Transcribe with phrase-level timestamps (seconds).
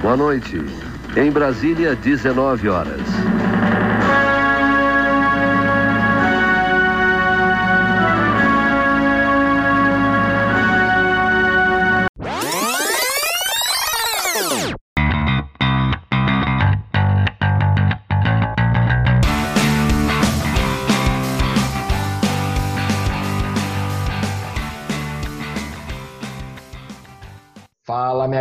[0.00, 0.62] Boa noite.
[1.16, 3.00] Em Brasília, 19 horas.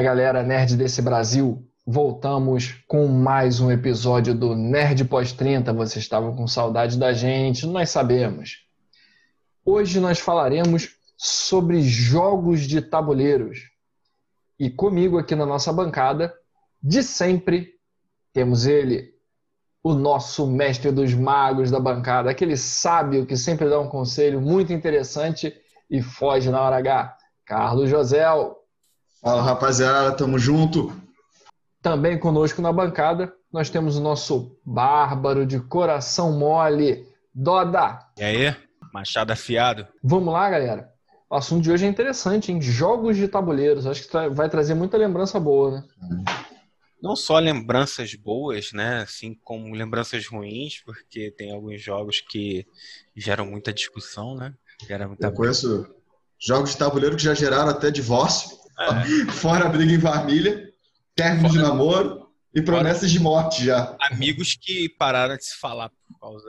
[0.08, 1.68] Galera nerd desse Brasil.
[1.86, 5.76] Voltamos com mais um episódio do Nerd Pós-30.
[5.76, 8.66] Vocês estavam com saudade da gente, nós sabemos.
[9.66, 13.60] Hoje nós falaremos sobre jogos de tabuleiros.
[14.58, 16.34] E comigo aqui na nossa bancada,
[16.82, 17.74] de sempre,
[18.32, 19.14] temos ele,
[19.84, 24.72] o nosso mestre dos magos da bancada, aquele sábio que sempre dá um conselho muito
[24.72, 25.54] interessante
[25.90, 27.18] e foge na hora H.
[27.46, 28.57] Carlos Josel.
[29.28, 30.90] Fala rapaziada, tamo junto.
[31.82, 38.00] Também conosco na bancada, nós temos o nosso bárbaro de coração mole, Doda.
[38.18, 38.56] E aí,
[38.94, 39.86] machado afiado?
[40.02, 40.90] Vamos lá, galera.
[41.30, 42.62] O assunto de hoje é interessante, hein?
[42.62, 43.86] Jogos de tabuleiros.
[43.86, 45.84] Acho que tra- vai trazer muita lembrança boa, né?
[47.04, 49.02] Não só lembranças boas, né?
[49.02, 52.66] Assim como lembranças ruins, porque tem alguns jogos que
[53.14, 54.54] geram muita discussão, né?
[54.88, 55.86] Geram muita Eu conheço
[56.40, 60.70] jogos de tabuleiro que já geraram até divórcio, É, fora briga em família,
[61.16, 63.96] término de namoro e promessas de morte já.
[64.12, 66.48] amigos que pararam de se falar por causa.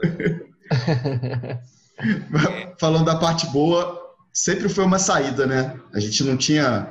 [2.79, 3.99] Falando da parte boa,
[4.31, 5.79] sempre foi uma saída, né?
[5.93, 6.87] A gente não tinha.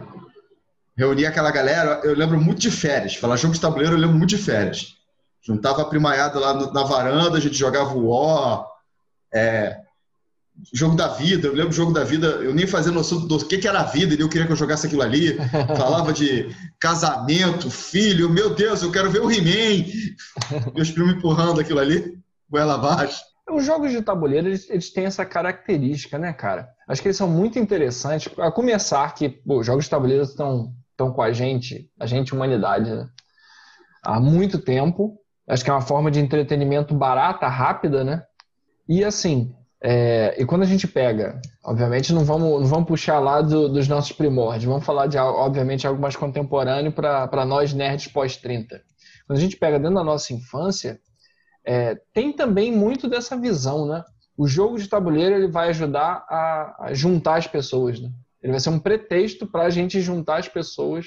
[0.96, 3.14] Reunia aquela galera, eu lembro muito de férias.
[3.14, 4.96] Falar jogo de tabuleiro, eu lembro muito de férias.
[5.40, 8.66] Juntava a primaiada lá na varanda, a gente jogava o War,
[9.32, 9.80] é,
[10.72, 11.48] jogo da vida.
[11.48, 13.84] Eu lembro do jogo da vida, eu nem fazia noção do que, que era a
[13.84, 15.36] vida, e eu queria que eu jogasse aquilo ali.
[15.76, 19.84] Falava de casamento, filho, meu Deus, eu quero ver o He-Man.
[20.74, 22.18] Meus primos empurrando aquilo ali,
[22.50, 23.22] goela abaixo.
[23.50, 26.68] Os jogos de tabuleiro, eles, eles têm essa característica, né, cara?
[26.86, 28.30] Acho que eles são muito interessantes.
[28.38, 32.34] A começar que, pô, os jogos de tabuleiro estão, estão com a gente, a gente,
[32.34, 33.08] humanidade, né?
[34.02, 35.18] há muito tempo.
[35.46, 38.24] Acho que é uma forma de entretenimento barata, rápida, né?
[38.88, 43.40] E assim, é, e quando a gente pega, obviamente não vamos, não vamos puxar lá
[43.40, 48.80] do- dos nossos primórdios, vamos falar de, obviamente, algo mais contemporâneo para nós nerds pós-30.
[49.26, 51.00] Quando a gente pega dentro da nossa infância,
[51.64, 54.02] é, tem também muito dessa visão, né?
[54.36, 58.10] O jogo de tabuleiro ele vai ajudar a, a juntar as pessoas, né?
[58.42, 61.06] Ele vai ser um pretexto para a gente juntar as pessoas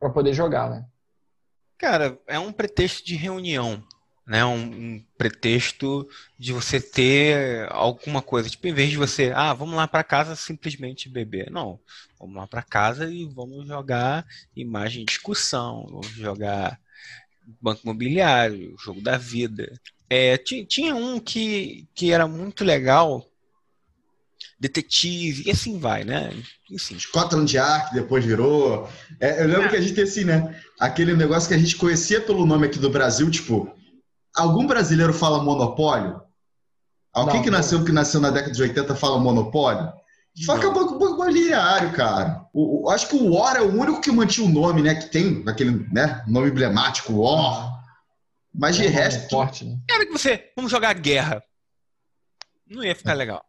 [0.00, 0.84] para poder jogar, né?
[1.78, 3.82] Cara, é um pretexto de reunião,
[4.26, 4.44] né?
[4.44, 8.48] Um, um pretexto de você ter alguma coisa.
[8.48, 11.50] Tipo, em vez de você, ah, vamos lá para casa simplesmente beber.
[11.50, 11.78] Não,
[12.18, 14.24] vamos lá para casa e vamos jogar
[14.56, 16.78] imagem de discussão, vamos jogar
[17.60, 19.72] banco imobiliário, jogo da vida.
[20.08, 23.26] É, ti- tinha um que, que era muito legal,
[24.58, 26.30] detetive, e assim vai, né?
[26.70, 26.98] Enfim.
[26.98, 28.88] Scotland Yard depois virou.
[29.18, 30.60] É, eu lembro que a gente tem assim, né?
[30.78, 33.74] Aquele negócio que a gente conhecia pelo nome aqui do Brasil, tipo,
[34.36, 36.20] algum brasileiro fala monopólio?
[37.12, 37.58] Alguém Não, que não.
[37.58, 39.92] nasceu que nasceu na década de 80 fala monopólio?
[40.34, 42.46] Só que é banco imobiliário, cara.
[42.54, 44.94] O, o- acho que o War é o único que mantinha o nome, né?
[44.94, 47.70] Que tem aquele né, nome emblemático, War.
[48.54, 49.78] Mas de É resto, forte, né?
[49.90, 51.42] Era que você, vamos jogar guerra.
[52.66, 53.44] Não ia ficar legal.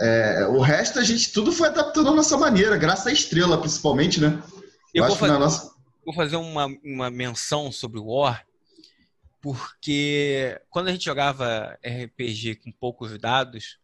[0.00, 4.20] é, o resto a gente tudo foi adaptando à nossa maneira, graças à estrela, principalmente,
[4.20, 4.42] né?
[4.94, 5.74] Eu acho vou que na fazer, nossa.
[6.04, 8.44] vou fazer uma, uma menção sobre o War,
[9.40, 13.78] porque quando a gente jogava RPG com poucos dados,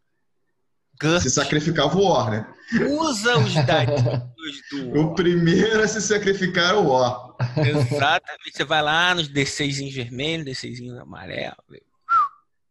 [1.01, 2.53] GURPS Se sacrificava o War, né?
[2.87, 4.23] usa os dadinhos
[4.71, 7.35] do O primeiro a se sacrificar é o War.
[7.57, 8.53] Exatamente.
[8.53, 11.57] Você vai lá nos D6 em vermelho, D6 em amarelo,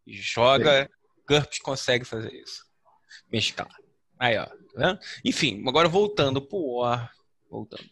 [0.06, 0.88] joga.
[1.28, 2.64] GURPS consegue fazer isso.
[3.30, 3.74] Mesclar.
[4.18, 4.46] Aí, ó.
[4.76, 4.98] Vendo?
[5.24, 7.10] Enfim, agora voltando pro War.
[7.50, 7.84] Voltando.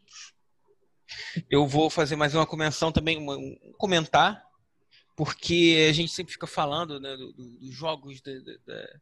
[1.51, 4.43] Eu vou fazer mais uma començão também, um comentar,
[5.25, 9.01] porque a gente sempre fica falando né, do- do- dos jogos, da- da- da-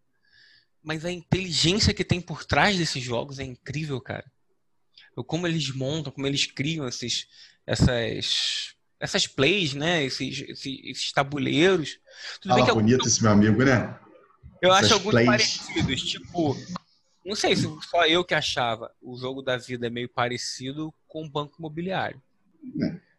[0.83, 4.31] mas a inteligência que tem por trás desses jogos é incrível, cara.
[5.27, 7.27] Como eles montam, como eles criam esses,
[7.67, 10.05] essas, essas plays, né?
[10.05, 11.99] Esses, esses, esses tabuleiros.
[12.39, 13.99] Tudo bem Fala bonito esse meu amigo, né?
[14.61, 15.27] eu acho essas alguns plays.
[15.27, 16.55] parecidos, tipo,
[17.25, 21.25] não sei se só eu que achava o jogo da vida é meio parecido com
[21.25, 22.23] o banco imobiliário.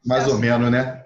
[0.05, 1.03] Mais ou menos, né?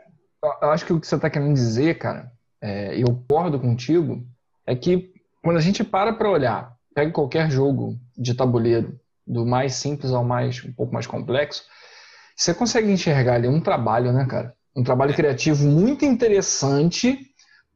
[0.62, 2.31] Eu acho que o que você está querendo dizer, cara,
[2.62, 4.25] é, e eu concordo contigo,
[4.65, 5.13] é que
[5.44, 10.24] quando a gente para para olhar, pega qualquer jogo de tabuleiro, do mais simples ao
[10.24, 11.63] mais um pouco mais complexo,
[12.36, 14.53] Você consegue enxergar ali um trabalho, né, cara?
[14.75, 17.18] Um trabalho criativo muito interessante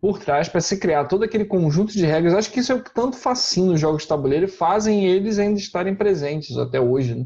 [0.01, 2.33] por trás para se criar todo aquele conjunto de regras.
[2.33, 5.39] Acho que isso é o que tanto fascina os jogos de tabuleiro e fazem eles
[5.39, 7.15] ainda estarem presentes até hoje.
[7.15, 7.25] Né?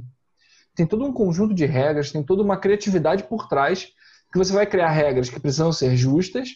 [0.75, 3.89] Tem todo um conjunto de regras, tem toda uma criatividade por trás
[4.33, 6.49] que você vai criar regras que precisam ser justas,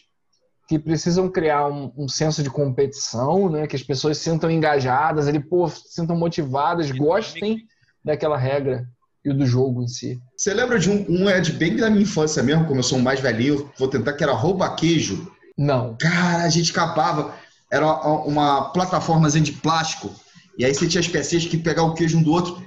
[0.68, 3.68] que precisam criar um, um senso de competição, né?
[3.68, 7.60] que as pessoas se sintam engajadas, ele, pô, se sintam motivadas, gostem
[8.04, 8.84] daquela regra
[9.24, 10.18] e do jogo em si.
[10.36, 12.98] Você lembra de um, um é de bem da minha infância mesmo, como eu sou
[12.98, 15.30] um mais velhinho, vou tentar, que era rouba queijo.
[15.56, 15.96] Não.
[15.98, 17.34] Cara, a gente capava.
[17.70, 17.86] Era
[18.24, 20.10] uma plataformazinha de plástico.
[20.58, 22.60] E aí você tinha as pecinhas que pegar o queijo um do outro.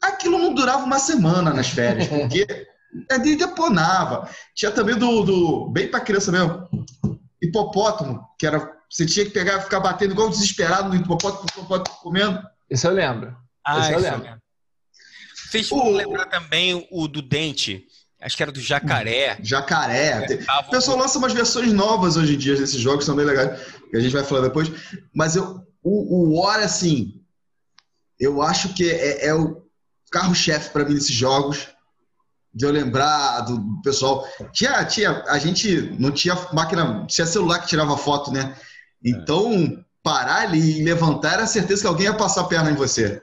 [0.00, 2.46] Aquilo não durava uma semana nas férias, porque
[3.10, 4.28] ele deponava.
[4.54, 6.68] Tinha também do, do bem para criança mesmo,
[7.42, 11.98] hipopótamo, que era você tinha que pegar e ficar batendo igual desesperado no hipopótamo, hipopótamo
[11.98, 12.40] comendo.
[12.70, 13.36] Isso eu lembro.
[13.66, 14.38] Ah, isso eu lembro.
[15.34, 17.86] Vocês vão lembrar também o do dente.
[18.20, 19.36] Acho que era do jacaré.
[19.42, 20.38] Jacaré.
[20.38, 23.60] Tava O pessoal lança umas versões novas hoje em dia desses jogos, são bem legais,
[23.90, 24.70] que a gente vai falar depois.
[25.12, 27.20] Mas eu, o, o War, assim,
[28.18, 29.62] eu acho que é, é o
[30.10, 31.68] carro-chefe para mim nesses jogos.
[32.54, 34.24] De eu lembrar do pessoal.
[34.52, 38.56] Tinha, tinha, a gente não tinha máquina, tinha celular que tirava foto, né?
[39.04, 43.22] Então, parar ali e levantar era certeza que alguém ia passar a perna em você.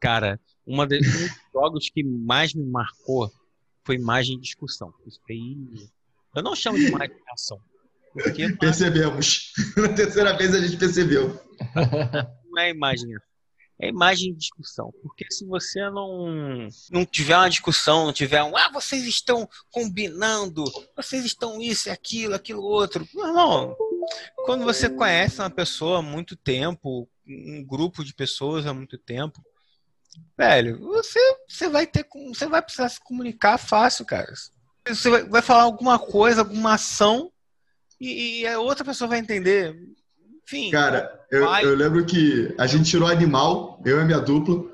[0.00, 3.30] Cara, uma de- um dos jogos que mais me marcou
[3.84, 4.92] foi imagem e discussão.
[5.06, 5.56] Isso aí.
[6.34, 7.10] Eu não chamo de não é-
[8.58, 9.52] Percebemos.
[9.76, 11.38] Na terceira vez a gente percebeu.
[12.50, 13.10] não é imagem.
[13.78, 14.92] É imagem e discussão.
[15.02, 18.56] Porque se você não, não tiver uma discussão, não tiver um.
[18.56, 20.64] Ah, vocês estão combinando,
[20.96, 23.06] vocês estão isso aquilo, aquilo outro.
[23.14, 23.76] Meu irmão,
[24.44, 29.44] quando você conhece uma pessoa há muito tempo, um grupo de pessoas há muito tempo,
[30.38, 32.06] velho, você, você vai ter.
[32.28, 34.32] Você vai precisar se comunicar fácil, cara.
[34.88, 37.30] Você vai, vai falar alguma coisa, alguma ação,
[38.00, 39.76] e, e a outra pessoa vai entender.
[40.46, 40.70] Enfim.
[40.70, 44.64] Cara, eu, eu lembro que a gente tirou animal, eu e a minha dupla,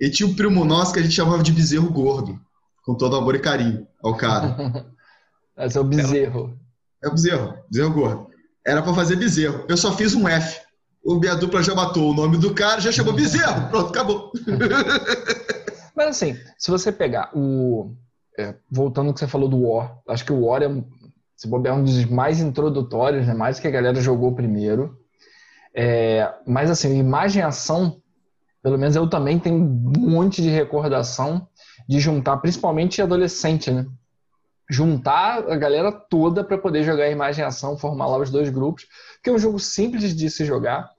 [0.00, 2.38] e tinha um primo nosso que a gente chamava de bezerro gordo,
[2.84, 4.86] com todo amor e carinho ao cara.
[5.58, 6.58] Esse é o bezerro.
[7.02, 8.28] É o bezerro, bezerro gordo.
[8.64, 9.64] Era pra fazer bezerro.
[9.68, 10.60] Eu só fiz um F.
[11.02, 13.68] O minha dupla já matou o nome do cara, já chamou bezerro.
[13.70, 14.30] Pronto, acabou.
[15.96, 17.94] Mas assim, se você pegar o.
[18.38, 20.84] é, voltando ao que você falou do War, acho que o War é, um-
[21.38, 23.32] se bobear, um dos mais introdutórios, né?
[23.32, 24.98] mais que a galera jogou primeiro.
[25.72, 28.02] É, mas assim, imagem e ação,
[28.60, 31.46] pelo menos eu também tenho um monte de recordação
[31.88, 33.86] de juntar, principalmente adolescente, né?
[34.68, 38.86] Juntar a galera toda para poder jogar imagem e ação, formar lá os dois grupos,
[39.22, 40.90] que é um jogo simples de se jogar.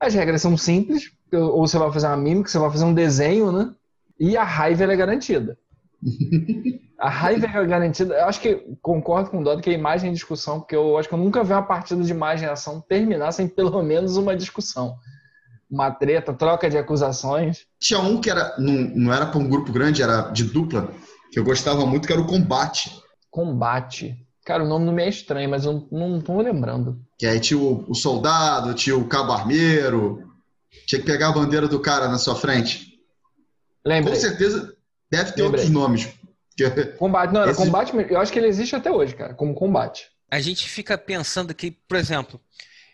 [0.00, 3.52] As regras são simples, ou você vai fazer uma mímica, você vai fazer um desenho,
[3.52, 3.72] né?
[4.18, 5.56] E a raiva é garantida.
[7.00, 8.14] A raiva é garantida.
[8.14, 11.08] Eu acho que concordo com o Dodo que a imagem é discussão, porque eu acho
[11.08, 14.36] que eu nunca vi uma partida de imagem e ação terminar sem pelo menos uma
[14.36, 14.96] discussão.
[15.70, 17.64] Uma treta, troca de acusações.
[17.78, 20.92] Tinha um que era, não, não era pra um grupo grande, era de dupla,
[21.32, 22.90] que eu gostava muito, que era o combate.
[23.30, 24.16] Combate.
[24.44, 27.00] Cara, o nome não me é estranho, mas eu não tô lembrando.
[27.18, 30.28] Que aí tinha o, o soldado, tinha o cabo armeiro,
[30.86, 32.98] tinha que pegar a bandeira do cara na sua frente.
[33.82, 34.16] Com Lembrei.
[34.16, 34.74] certeza
[35.10, 35.62] deve ter Lembrei.
[35.62, 36.19] outros nomes.
[36.98, 37.32] Combate.
[37.32, 37.92] Não, era Esse- combate.
[38.08, 40.08] Eu acho que ele existe até hoje, cara, como combate.
[40.30, 42.40] a gente fica pensando que, por exemplo,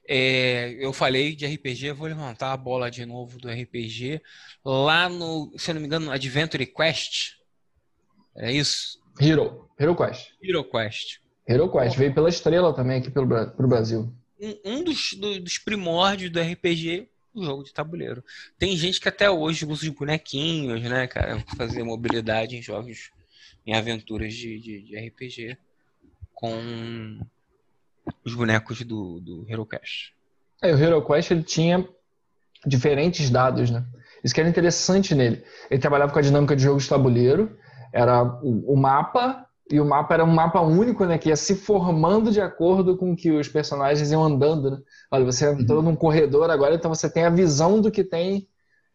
[0.08, 4.20] é, eu falei de RPG, vou levantar a bola de novo do RPG.
[4.64, 7.32] Lá no, se eu não me engano, Adventure Quest.
[8.36, 8.98] É isso?
[9.20, 9.68] Hero.
[9.78, 10.28] Hero Quest.
[10.42, 11.18] Hero Quest.
[11.48, 11.96] Hero Quest.
[11.96, 14.12] Veio pela estrela também aqui pelo, pro Brasil.
[14.40, 18.22] Um, um dos, do- dos primórdios do RPG, o jogo de tabuleiro.
[18.58, 21.42] Tem gente que até hoje usa os bonequinhos, né, cara?
[21.56, 23.10] Fazer mobilidade em jogos,
[23.66, 25.58] em aventuras de, de, de RPG
[26.32, 27.18] com
[28.24, 30.12] os bonecos do, do Hero Quest.
[30.62, 31.86] É, o Hero Quest ele tinha
[32.64, 33.84] diferentes dados, né?
[34.22, 35.42] Isso que era interessante nele.
[35.70, 37.56] Ele trabalhava com a dinâmica de jogo de tabuleiro,
[37.92, 41.18] era o, o mapa, e o mapa era um mapa único, né?
[41.18, 44.78] Que ia se formando de acordo com que os personagens iam andando, né?
[45.10, 48.48] Olha, você entrou num corredor agora, então você tem a visão do que tem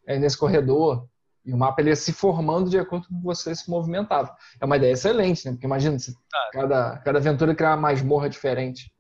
[0.07, 1.07] é, nesse corredor.
[1.45, 4.35] E o mapa ele ia se formando de acordo com que você se movimentava.
[4.59, 5.51] É uma ideia excelente, né?
[5.53, 6.13] Porque imagina, você-
[6.51, 8.91] cada, cada aventura criar uma masmorra diferente.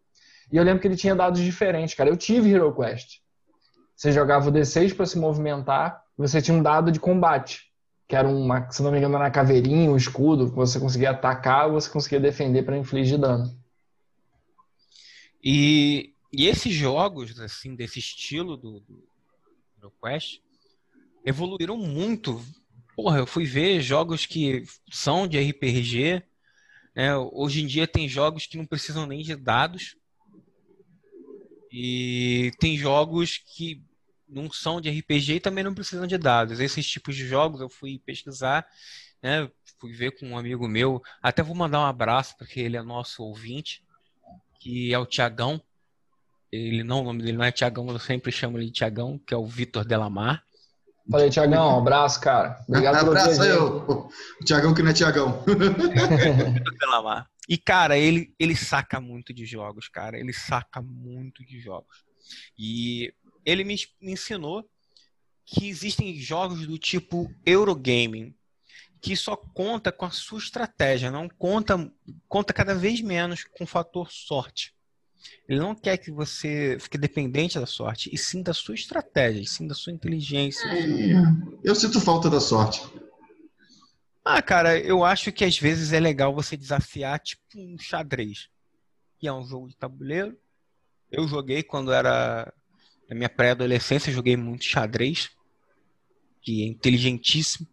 [0.51, 2.09] E eu lembro que ele tinha dados diferentes, cara.
[2.09, 3.19] Eu tive Hero Quest.
[3.95, 7.71] Você jogava o D6 para se movimentar, e você tinha um dado de combate,
[8.07, 11.11] que era uma, se não me engano, era uma caveirinha, um escudo, que você conseguia
[11.11, 13.55] atacar ou você conseguia defender para infligir dano.
[15.43, 19.03] E, e esses jogos, assim, desse estilo do, do
[19.77, 20.41] Hero Quest,
[21.25, 22.43] evoluíram muito.
[22.95, 26.23] porra, eu fui ver jogos que são de RPG.
[26.95, 27.15] Né?
[27.17, 29.95] Hoje em dia tem jogos que não precisam nem de dados.
[31.71, 33.81] E tem jogos que
[34.27, 36.59] não são de RPG e também não precisam de dados.
[36.59, 38.65] Esses tipos de jogos eu fui pesquisar,
[39.21, 39.49] né?
[39.79, 41.01] Fui ver com um amigo meu.
[41.21, 43.83] Até vou mandar um abraço, porque ele é nosso ouvinte,
[44.59, 45.61] que é o Tiagão.
[46.51, 49.33] Ele não, o nome dele não é Tiagão, eu sempre chamo ele de Tiagão, que
[49.33, 50.43] é o Vitor Delamar.
[51.11, 52.63] Falei, Tiagão, um abraço, cara.
[52.67, 54.09] Obrigado pelo Abraço aí, o,
[54.45, 55.43] Tiagão que não é Tiagão.
[57.49, 60.17] E, cara, ele, ele saca muito de jogos, cara.
[60.17, 62.05] Ele saca muito de jogos.
[62.57, 63.13] E
[63.45, 64.63] ele me me ensinou
[65.45, 68.33] que existem jogos do tipo Eurogaming,
[69.01, 71.91] que só conta com a sua estratégia, não conta,
[72.29, 74.73] conta cada vez menos com o fator sorte.
[75.47, 79.47] Ele não quer que você fique dependente da sorte, e sim da sua estratégia, e
[79.47, 80.69] sim da sua inteligência.
[81.63, 82.81] Eu sinto falta da sorte.
[84.23, 88.49] Ah, cara, eu acho que às vezes é legal você desafiar, tipo, um xadrez,
[89.19, 90.37] que é um jogo de tabuleiro.
[91.11, 92.53] Eu joguei quando era
[93.09, 95.29] na minha pré-adolescência, joguei muito xadrez,
[96.41, 97.67] que é inteligentíssimo.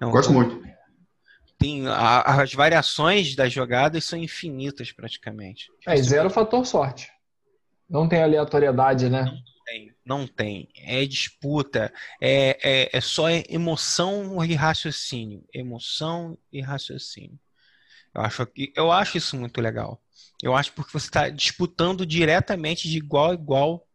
[0.00, 0.73] É um Gosto jogo- muito.
[1.64, 5.70] Tem, a- as variações das jogadas são infinitas praticamente.
[5.86, 7.10] É, zero fator sorte.
[7.88, 9.34] Não tem aleatoriedade, né?
[9.64, 10.68] tem, não tem.
[10.76, 11.90] É disputa,
[12.20, 15.42] é, é, é só emoção e raciocínio.
[15.54, 17.38] Emoção e raciocínio.
[18.14, 20.00] Eu acho, eu acho isso muito legal.
[20.42, 23.86] Eu acho porque você está disputando diretamente de igual a igual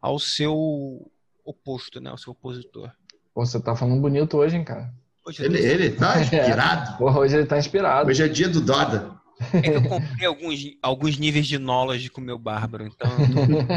[0.00, 1.10] ao seu
[1.44, 2.10] oposto, né?
[2.10, 2.92] Ao seu opositor.
[3.34, 4.94] Pô, você tá falando bonito hoje, hein, cara?
[5.26, 6.98] Poxa, Ele, ele tá inspirado.
[6.98, 8.08] Porra, hoje ele tá inspirado.
[8.08, 9.10] Hoje é dia do Doda.
[9.52, 13.10] é que eu comprei alguns, alguns níveis de knowledge com o meu bárbaro, então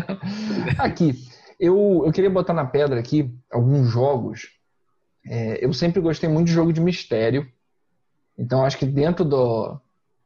[0.77, 1.15] aqui,
[1.59, 4.47] eu, eu queria botar na pedra aqui alguns jogos.
[5.25, 7.51] É, eu sempre gostei muito de jogo de mistério.
[8.37, 9.81] Então, acho que dentro do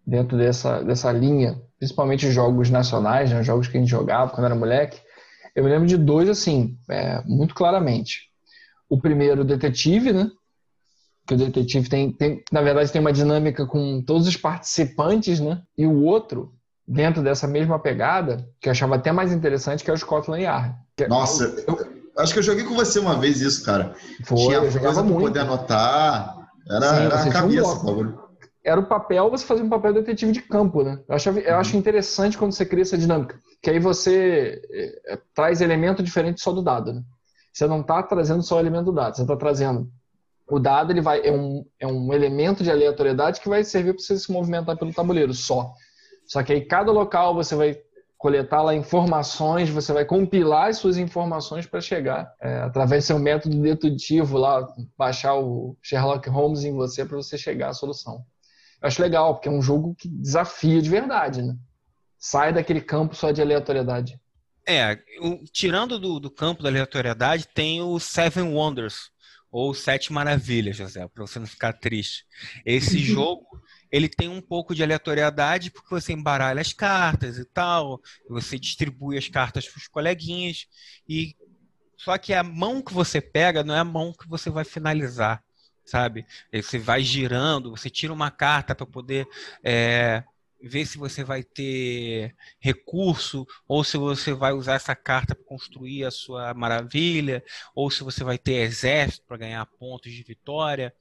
[0.05, 4.55] dentro dessa, dessa linha, principalmente jogos nacionais, né, jogos que a gente jogava quando era
[4.55, 4.99] moleque,
[5.55, 8.29] eu me lembro de dois, assim, é, muito claramente.
[8.89, 10.29] O primeiro, o Detetive, né?
[11.25, 15.61] Que o Detetive tem, tem, na verdade, tem uma dinâmica com todos os participantes, né?
[15.77, 16.53] E o outro,
[16.87, 20.75] dentro dessa mesma pegada, que eu achava até mais interessante, que é o Scotland Yard.
[20.97, 21.79] Que é- Nossa, eu-
[22.17, 23.95] acho que eu joguei com você uma vez isso, cara.
[24.25, 25.21] Foi, tinha eu coisa jogava pra muito.
[25.27, 26.35] poder anotar.
[26.69, 28.23] Era, Sim, era a um cabeça, bagulho.
[28.65, 30.99] Era o papel, você fazia um papel detetive de campo, né?
[31.07, 35.59] Eu, achava, eu acho interessante quando você cria essa dinâmica, que aí você eh, traz
[35.59, 37.01] elemento diferente só do dado, né?
[37.51, 39.89] Você não está trazendo só o elemento do dado, você está trazendo
[40.50, 44.03] o dado, ele vai é um, é um elemento de aleatoriedade que vai servir para
[44.03, 45.73] você se movimentar pelo tabuleiro só.
[46.27, 47.77] Só que aí cada local você vai
[48.17, 53.19] coletar lá informações, você vai compilar as suas informações para chegar é, através do seu
[53.19, 54.65] método dedutivo lá,
[54.97, 58.23] baixar o Sherlock Holmes em você para você chegar à solução.
[58.81, 61.55] Eu acho legal, porque é um jogo que desafia de verdade, né?
[62.17, 64.17] Sai daquele campo só de aleatoriedade.
[64.65, 69.09] É, o- tirando do, do campo da aleatoriedade, tem o Seven Wonders,
[69.53, 72.25] ou Sete Maravilhas, José, para você não ficar triste.
[72.65, 73.45] Esse jogo,
[73.91, 79.15] ele tem um pouco de aleatoriedade, porque você embaralha as cartas e tal, você distribui
[79.15, 80.65] as cartas para os coleguinhas,
[81.07, 81.36] e
[81.95, 85.43] só que a mão que você pega não é a mão que você vai finalizar,
[85.86, 86.25] sabe?
[86.51, 89.27] Você vai girando, você tira uma carta para poder
[89.63, 90.24] é,
[90.63, 96.05] ver se você vai ter recurso, ou se você vai usar essa carta para construir
[96.05, 97.43] a sua maravilha,
[97.75, 100.93] ou se você vai ter exército para ganhar pontos de vitória.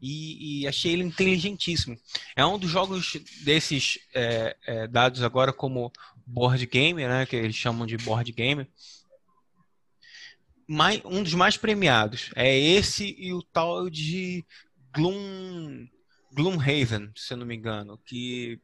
[0.00, 1.96] E, e achei ele inteligentíssimo.
[2.34, 3.12] É um dos jogos
[3.44, 5.92] desses é, é, dados agora como
[6.26, 8.66] board game, né, que eles chamam de board game.
[10.66, 14.44] Mais, um dos mais premiados é esse e o tal de
[14.92, 15.86] Gloom,
[16.32, 18.60] Gloomhaven, se eu não me engano, que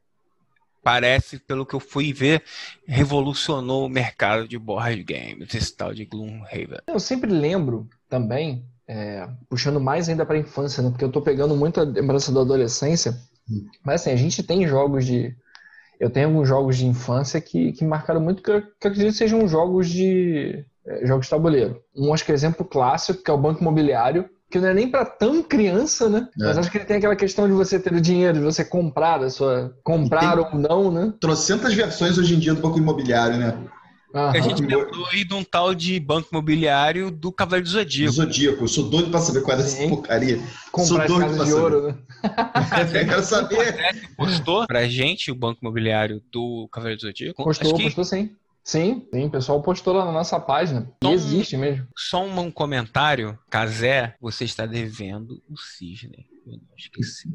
[0.82, 2.42] parece, pelo que eu fui ver,
[2.86, 6.78] revolucionou o mercado de board games, esse tal de Gloomhaven.
[6.86, 10.90] Eu sempre lembro também, é, puxando mais ainda para a infância, né?
[10.90, 13.14] Porque eu tô pegando muita lembrança da adolescência.
[13.84, 15.34] Mas assim, a gente tem jogos de.
[15.98, 19.12] Eu tenho alguns jogos de infância que, que marcaram muito, que eu, que eu acredito
[19.12, 20.64] sejam jogos de.
[20.86, 21.82] é, jogos de tabuleiro.
[21.94, 24.90] Um, acho que é exemplo clássico, que é o Banco Imobiliário, que não é nem
[24.90, 26.28] para tão criança, né?
[26.40, 26.44] É.
[26.44, 29.22] Mas acho que ele tem aquela questão de você ter o dinheiro, de você comprar
[29.22, 29.74] a sua.
[29.84, 31.12] comprar ou não, né?
[31.20, 33.56] Trocentas versões hoje em dia do banco imobiliário, né?
[34.14, 34.30] Aham.
[34.30, 38.14] A gente lembrou aí de um tal de banco imobiliário do Cavaleiro do Do Zodíaco.
[38.14, 38.64] Zodíaco.
[38.64, 39.90] Eu sou doido pra saber qual é dessa Sim.
[39.90, 40.38] porcaria.
[40.72, 41.62] comprar sou doido pra de saber.
[41.62, 41.94] ouro, né?
[42.94, 43.76] Eu quero saber.
[44.16, 47.44] Postou pra gente o banco imobiliário do Cavaleiro do Zodíaco.
[47.44, 48.30] Postou, que postou sim.
[48.68, 50.92] Sim, sim, o pessoal postou lá na nossa página.
[50.96, 51.88] E Tom- existe mesmo.
[51.96, 53.38] Só um comentário.
[53.48, 56.26] Casé, você está devendo o cisne.
[56.46, 57.30] Eu não esqueci.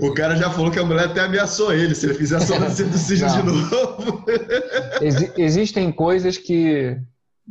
[0.00, 2.88] O cara já falou que a mulher até ameaçou ele se ele fizer a sobrancelha
[2.88, 4.24] do cisne de novo.
[5.02, 6.96] Exi- existem coisas que,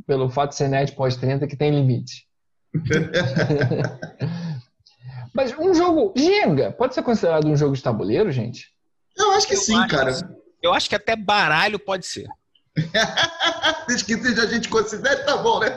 [0.07, 2.25] pelo fato de ser net pós-30, que tem limite.
[5.31, 6.11] Mas um jogo.
[6.17, 8.73] Jenga, pode ser considerado um jogo de tabuleiro, gente?
[9.17, 10.11] Eu acho que Eu sim, acho cara.
[10.61, 12.27] Eu acho que até baralho pode ser.
[13.87, 15.69] Desde que a gente considere, tá bom, né?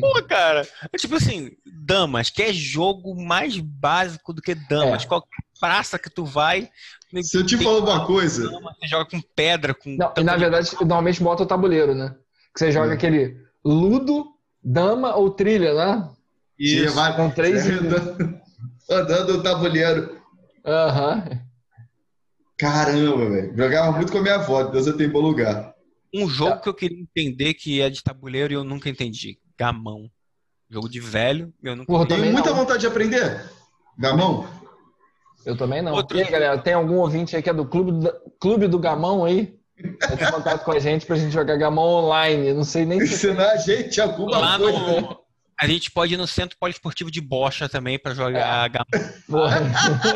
[0.00, 0.66] Pô, cara.
[0.92, 5.04] É tipo assim, damas, que é jogo mais básico do que damas.
[5.04, 5.06] É.
[5.06, 5.28] Qualquer
[5.60, 6.68] praça que tu vai.
[7.22, 9.96] Se eu te falar uma coisa, dama, Você joga com pedra, com.
[9.96, 12.14] Não, e na verdade, normalmente bota o tabuleiro, né?
[12.54, 12.94] Que você joga É.
[12.94, 14.26] aquele ludo,
[14.62, 16.08] dama ou trilha, né?
[16.58, 16.94] Isso.
[16.94, 17.64] vários- Com três.
[17.68, 18.40] rodando,
[18.88, 20.20] rodando o tabuleiro.
[20.66, 21.24] Aham.
[22.62, 23.56] Caramba, velho.
[23.56, 25.74] Jogava muito com a minha avó, Deus eu tenho bom lugar.
[26.14, 29.36] Um jogo que eu queria entender que é de tabuleiro e eu nunca entendi.
[29.58, 30.08] Gamão.
[30.70, 32.20] Jogo de velho, eu nunca Porra, entendi.
[32.20, 32.56] Tenho muita não.
[32.58, 33.50] vontade de aprender.
[33.98, 34.48] Gamão?
[35.44, 35.92] Eu também não.
[35.92, 38.78] Outro e aí, galera, tem algum ouvinte aí que é do Clube do, Clube do
[38.78, 39.58] Gamão aí?
[39.76, 42.54] Entra em contato com a gente pra gente jogar Gamão online.
[42.54, 43.14] Não sei nem se.
[43.14, 45.00] Ensinar a gente alguma Lá coisa.
[45.00, 45.20] no...
[45.60, 48.86] A gente pode ir no Centro Poliesportivo de Bocha também pra jogar gamão.
[49.28, 49.60] Porra.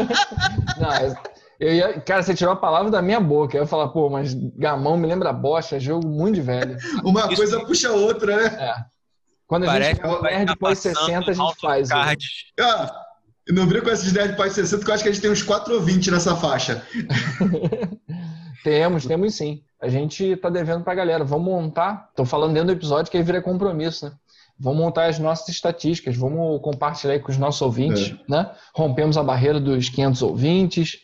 [0.78, 1.16] Não,
[1.60, 3.56] eu ia, cara, você tirou a palavra da minha boca.
[3.56, 6.76] Eu ia falar, pô, mas Gamão me lembra bocha, jogo muito de velho.
[7.04, 8.44] Uma Isso coisa que- puxa a outra, né?
[8.60, 8.74] É.
[9.46, 11.88] Quando a Parece gente é nerd tá pós passando 60, a gente faz.
[11.90, 12.14] né?
[12.60, 12.92] Ah,
[13.48, 15.30] não brinco com esses 10 de pais 60, que eu acho que a gente tem
[15.30, 16.82] uns 4 ou 20 nessa faixa.
[18.64, 19.62] Temos, temos sim.
[19.80, 21.24] A gente tá devendo pra galera.
[21.24, 22.10] Vamos montar.
[22.16, 24.12] Tô falando dentro do episódio que aí vira compromisso, né?
[24.58, 28.50] Vamos montar as nossas estatísticas, vamos compartilhar aí com os nossos ouvintes, né?
[28.74, 30.96] Rompemos a barreira dos 500 ouvintes.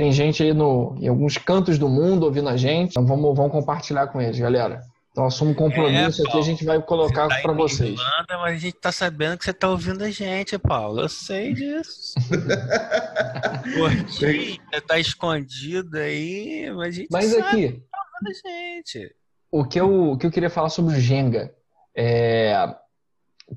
[0.00, 2.92] Tem gente aí no, em alguns cantos do mundo ouvindo a gente.
[2.92, 4.80] Então vamos, vamos compartilhar com eles, galera.
[5.10, 8.00] Então assumo um compromisso É, aqui, a gente vai colocar Você tá pra aí vocês.
[8.00, 11.02] Irlanda, mas a gente tá sabendo que você tá ouvindo a gente, Paulo.
[11.02, 12.14] Eu sei disso.
[13.76, 18.48] Gordinho, você tá escondido aí, mas a gente Mas sabe aqui, que tá ouvindo a
[18.48, 19.14] gente.
[19.52, 21.54] O que eu, o que eu queria falar sobre o Jenga
[21.94, 22.74] é.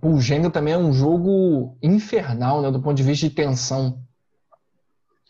[0.01, 2.69] O Jenga também é um jogo infernal, né?
[2.69, 4.02] Do ponto de vista de tensão.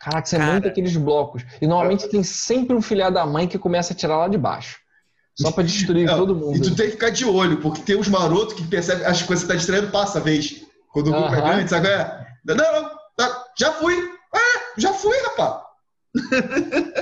[0.04, 0.54] Caraca, você Cara.
[0.54, 1.44] monta aqueles blocos.
[1.62, 4.78] E normalmente tem sempre um filhado da mãe que começa a tirar lá de baixo.
[5.36, 6.62] Só pra destruir Não, todo E mundo.
[6.62, 9.40] tu tem que ficar de olho, porque tem uns marotos que percebem, acho que quando
[9.40, 10.62] você tá distraindo, passa a vez.
[10.92, 11.88] Quando o grupo é grande, sabe?
[11.88, 12.28] qual é?
[12.46, 13.96] Não, não, tá, já fui.
[14.36, 15.64] Ah, já fui, rapaz.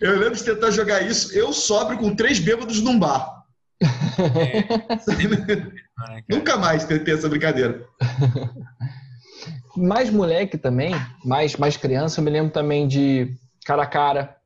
[0.00, 3.40] eu lembro de tentar jogar isso, eu sobro com três bêbados num bar.
[6.28, 7.84] Nunca mais tentei essa brincadeira.
[9.76, 10.92] Mais moleque também,
[11.24, 14.36] mais, mais criança, eu me lembro também de cara a cara.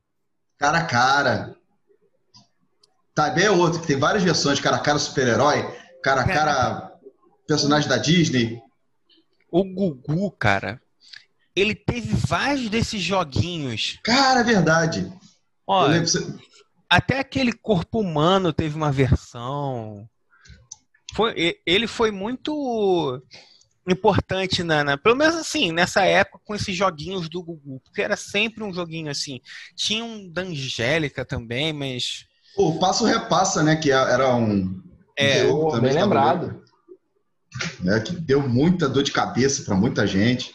[0.58, 1.56] Cara a cara.
[3.14, 5.62] Também é outro, que tem várias versões, cara a cara super-herói,
[6.02, 6.92] cara a cara
[7.46, 8.60] personagem da Disney.
[9.50, 10.80] O Gugu, cara,
[11.54, 14.00] ele teve vários desses joguinhos.
[14.02, 15.12] Cara, é verdade.
[15.68, 16.34] Lembro, você-
[16.90, 20.08] até aquele corpo humano teve uma versão.
[21.14, 23.22] Foi, ele foi muito
[23.88, 28.16] importante na, na- pelo menos assim, nessa época com esses joguinhos do Gugu, porque era
[28.16, 29.40] sempre um joguinho assim.
[29.76, 32.24] Tinha um da Angélica também, mas
[32.56, 33.76] o Passo Repassa, né?
[33.76, 34.80] Que era um
[35.16, 36.64] É, jogo Pô, também bem tabuleiro, lembrado.
[37.80, 40.52] Né, que deu muita dor de cabeça pra muita gente.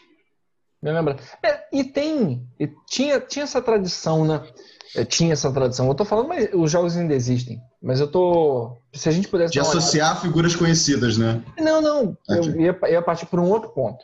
[0.82, 1.22] Bem lembrado.
[1.44, 4.42] É, e tem, e tinha, tinha essa tradição, né?
[4.96, 5.88] É, tinha essa tradição.
[5.88, 7.60] Eu tô falando, mas os jogos ainda existem.
[7.82, 8.78] Mas eu tô.
[8.94, 9.54] Se a gente pudesse.
[9.54, 11.44] De uma olhada- associar figuras conhecidas, né?
[11.60, 12.18] Não, não.
[12.28, 12.56] Eu Ok.
[12.60, 14.04] ia, ia partir por um outro ponto.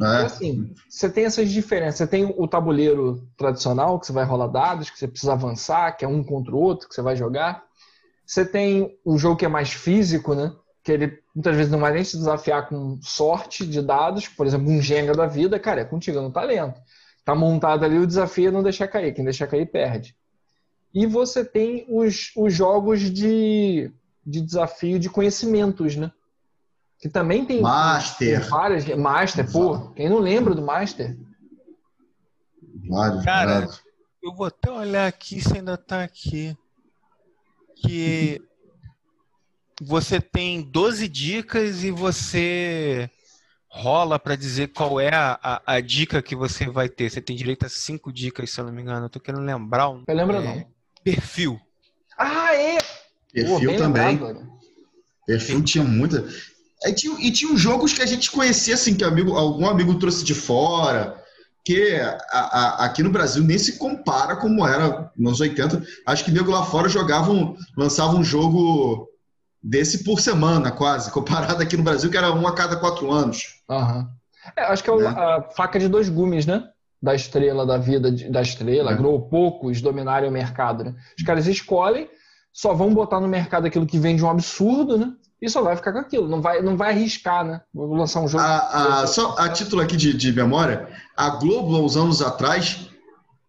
[0.00, 0.24] É É.
[0.26, 1.96] assim, você tem essas diferenças.
[1.98, 6.04] Você tem o tabuleiro tradicional, que você vai rolar dados, que você precisa avançar, que
[6.04, 7.62] é um contra o outro, que você vai jogar.
[8.24, 10.52] Você tem o jogo que é mais físico, né?
[10.84, 14.70] Que ele muitas vezes não vai nem te desafiar com sorte de dados, por exemplo,
[14.70, 16.80] um Jenga da vida, cara, é contigo, é no talento.
[17.24, 19.12] Tá montado ali, o desafio é não deixar cair.
[19.12, 20.16] Quem deixar cair, perde.
[20.92, 23.90] E você tem os, os jogos de,
[24.26, 26.10] de desafio de conhecimentos, né?
[26.98, 27.62] Que também tem.
[27.62, 28.40] Master.
[28.40, 28.84] Tem várias.
[28.96, 29.90] Master, pô.
[29.92, 31.16] Quem não lembra do Master?
[32.88, 33.82] Vários, Cara, vários.
[34.22, 36.56] eu vou até olhar aqui se ainda tá aqui.
[37.76, 38.42] Que
[39.80, 43.08] você tem 12 dicas e você
[43.68, 47.08] rola pra dizer qual é a, a, a dica que você vai ter.
[47.08, 49.06] Você tem direito a 5 dicas, se eu não me engano.
[49.06, 50.42] Eu tô querendo lembrar um Eu lembro É.
[50.44, 50.79] não.
[51.04, 51.60] Perfil.
[52.18, 52.78] Ah, é!
[52.78, 52.86] Pô,
[53.32, 54.20] Perfil bem também.
[55.26, 56.26] Perfil tinha muita.
[56.84, 60.24] Aí tinha, e tinha jogos que a gente conhecia, assim, que amigo, algum amigo trouxe
[60.24, 61.22] de fora,
[61.56, 65.82] porque a, a, aqui no Brasil nem se compara como era nos 80.
[66.06, 69.08] Acho que nego lá fora jogavam, lançavam um jogo
[69.62, 73.60] desse por semana, quase, comparado aqui no Brasil, que era um a cada quatro anos.
[73.68, 74.08] Uhum.
[74.56, 75.08] É, acho que é, né?
[75.08, 76.66] a faca de dois gumes, né?
[77.02, 78.96] Da estrela, da vida da estrela, é.
[79.30, 80.84] poucos dominarem o mercado.
[80.84, 80.94] Né?
[81.16, 82.08] Os caras escolhem,
[82.52, 85.12] só vão botar no mercado aquilo que vende um absurdo, né?
[85.40, 87.62] E só vai ficar com aquilo, não vai, não vai arriscar, né?
[87.72, 88.44] Vou lançar um jogo.
[88.44, 92.90] A, a, só a título aqui de, de memória, a Globo, há uns anos atrás,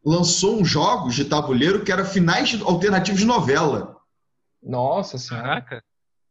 [0.06, 3.98] lançou uns jogos de tabuleiro que eram finais alternativos de novela.
[4.64, 5.48] Nossa senhora.
[5.48, 5.84] Caraca.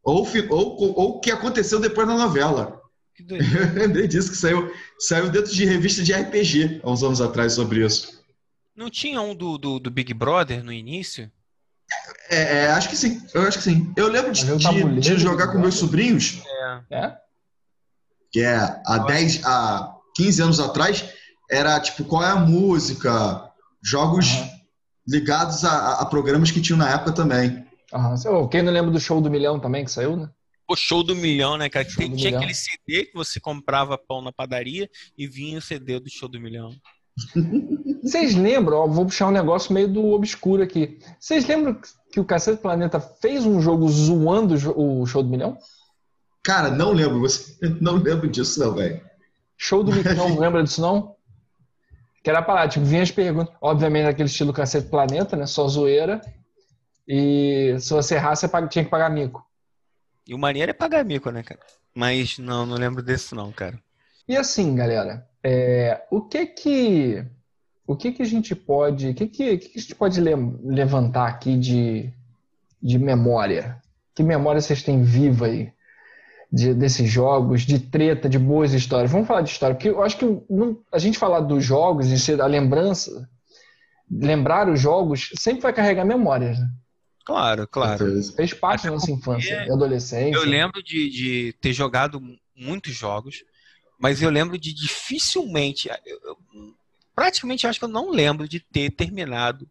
[0.02, 2.80] Ou, ou, ou o que aconteceu depois da novela.
[3.26, 7.52] Que lembrei disso, que saiu, saiu dentro de revista de RPG há uns anos atrás
[7.52, 8.20] sobre isso.
[8.74, 11.30] Não tinha um do, do, do Big Brother no início?
[12.30, 13.20] É, é, acho que sim.
[13.35, 13.92] Eu acho que sim.
[13.96, 16.40] Eu lembro de, de, de jogar com meus sobrinhos.
[16.90, 16.96] É.
[16.98, 17.16] é?
[18.33, 18.56] Que é
[18.87, 21.04] há 10, há 15 anos atrás,
[21.50, 23.50] era tipo, qual é a música?
[23.83, 24.48] Jogos uhum.
[25.09, 27.66] ligados a, a, programas que tinham na época também.
[27.92, 28.48] Uhum.
[28.48, 30.30] Quem não lembra do show do milhão também que saiu, né?
[30.70, 31.85] O show do milhão, né, cara?
[31.85, 36.09] Tinha, tinha aquele CD que você comprava pão na padaria e vinha o CD do
[36.09, 36.72] show do milhão.
[38.00, 38.78] Vocês lembram?
[38.78, 41.00] Ó, vou puxar um negócio meio do obscuro aqui.
[41.18, 41.76] Vocês lembram
[42.12, 45.59] que o Cacete Planeta fez um jogo zoando o show do milhão?
[46.40, 47.18] Cara, não lembro.
[47.18, 49.00] Você não lembro disso, não, velho.
[49.59, 51.16] Show do milhão, não lembra disso, não?
[52.22, 55.46] Que era parar, tipo, vinha as perguntas, obviamente naquele estilo Cacete Planeta, né?
[55.46, 56.20] Só zoeira.
[57.09, 59.44] E se você errar, você tinha que pagar mico.
[60.31, 61.59] E o maneiro é pagar mico, né, cara?
[61.93, 63.77] Mas não, não lembro desse não, cara.
[64.29, 67.27] E assim, galera, é, o que que
[67.85, 70.31] o que que a gente pode, que que, que, que a gente pode le
[70.62, 72.12] levantar aqui de,
[72.81, 73.83] de memória?
[74.14, 75.73] Que memória vocês têm viva aí
[76.53, 79.11] de, desses jogos, de treta, de boas histórias?
[79.11, 82.16] Vamos falar de história, porque eu acho que não, a gente falar dos jogos e
[82.16, 83.29] ser a lembrança,
[84.09, 86.69] lembrar os jogos, sempre vai carregar memórias, né?
[87.31, 88.23] Claro, claro.
[88.35, 90.37] Fez parte da nossa infância e adolescência.
[90.37, 92.21] Eu lembro de, de, ter jogado
[92.57, 93.45] muitos jogos,
[94.01, 96.37] mas eu lembro de dificilmente, eu, eu,
[97.14, 99.71] praticamente acho que eu não lembro de ter terminado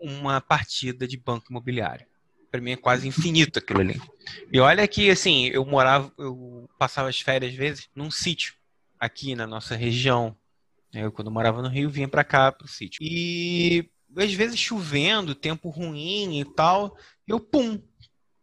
[0.00, 2.04] uma partida de banco imobiliário.
[2.50, 4.02] Para mim é quase infinito aquilo ali.
[4.52, 8.54] E olha que, assim, eu morava, eu passava as férias às vezes num sítio
[8.98, 10.36] aqui na nossa região.
[10.92, 12.98] Eu, quando eu morava no Rio, vinha para cá, pro sítio.
[13.00, 16.96] E às vezes chovendo, tempo ruim e tal,
[17.26, 17.80] eu, pum,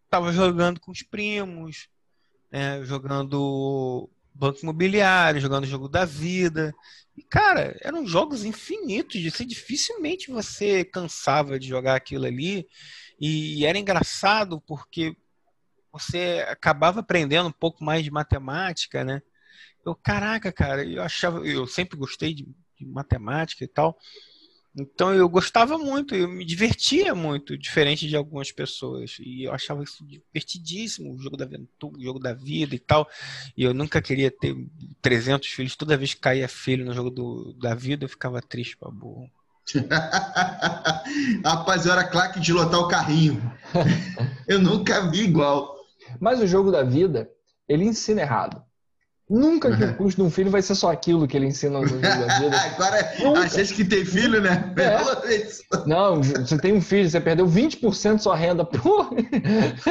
[0.10, 1.90] tava jogando com os primos,
[2.52, 6.74] né, jogando banco imobiliário, jogando jogo da vida.
[7.16, 12.68] E, cara, eram jogos infinitos, dificilmente você cansava de jogar aquilo ali.
[13.20, 15.16] E era engraçado porque
[15.92, 19.22] você acabava aprendendo um pouco mais de matemática, né?
[19.84, 23.98] Eu, caraca, cara, eu achava, eu sempre gostei de, de matemática e tal.
[24.78, 29.18] Então eu gostava muito, eu me divertia muito, diferente de algumas pessoas.
[29.20, 33.10] E eu achava isso divertidíssimo, o jogo da aventura, o jogo da vida e tal.
[33.58, 34.56] E eu nunca queria ter
[35.02, 35.76] 300 filhos.
[35.76, 39.28] Toda vez que caía filho no jogo do, da vida, eu ficava triste pra burro.
[41.44, 43.42] Rapaz, eu era claque de lotar o carrinho.
[44.48, 45.76] eu nunca vi igual.
[46.20, 47.28] Mas o jogo da vida,
[47.68, 48.67] ele ensina errado.
[49.30, 51.86] Nunca que o custo de um filho vai ser só aquilo que ele ensina da
[51.86, 52.58] vida.
[52.76, 53.42] Agora, Nunca.
[53.42, 54.74] a gente que tem filho, né?
[54.78, 55.86] É.
[55.86, 58.64] Não, você tem um filho, você perdeu 20% da sua renda.
[58.64, 59.10] Pô!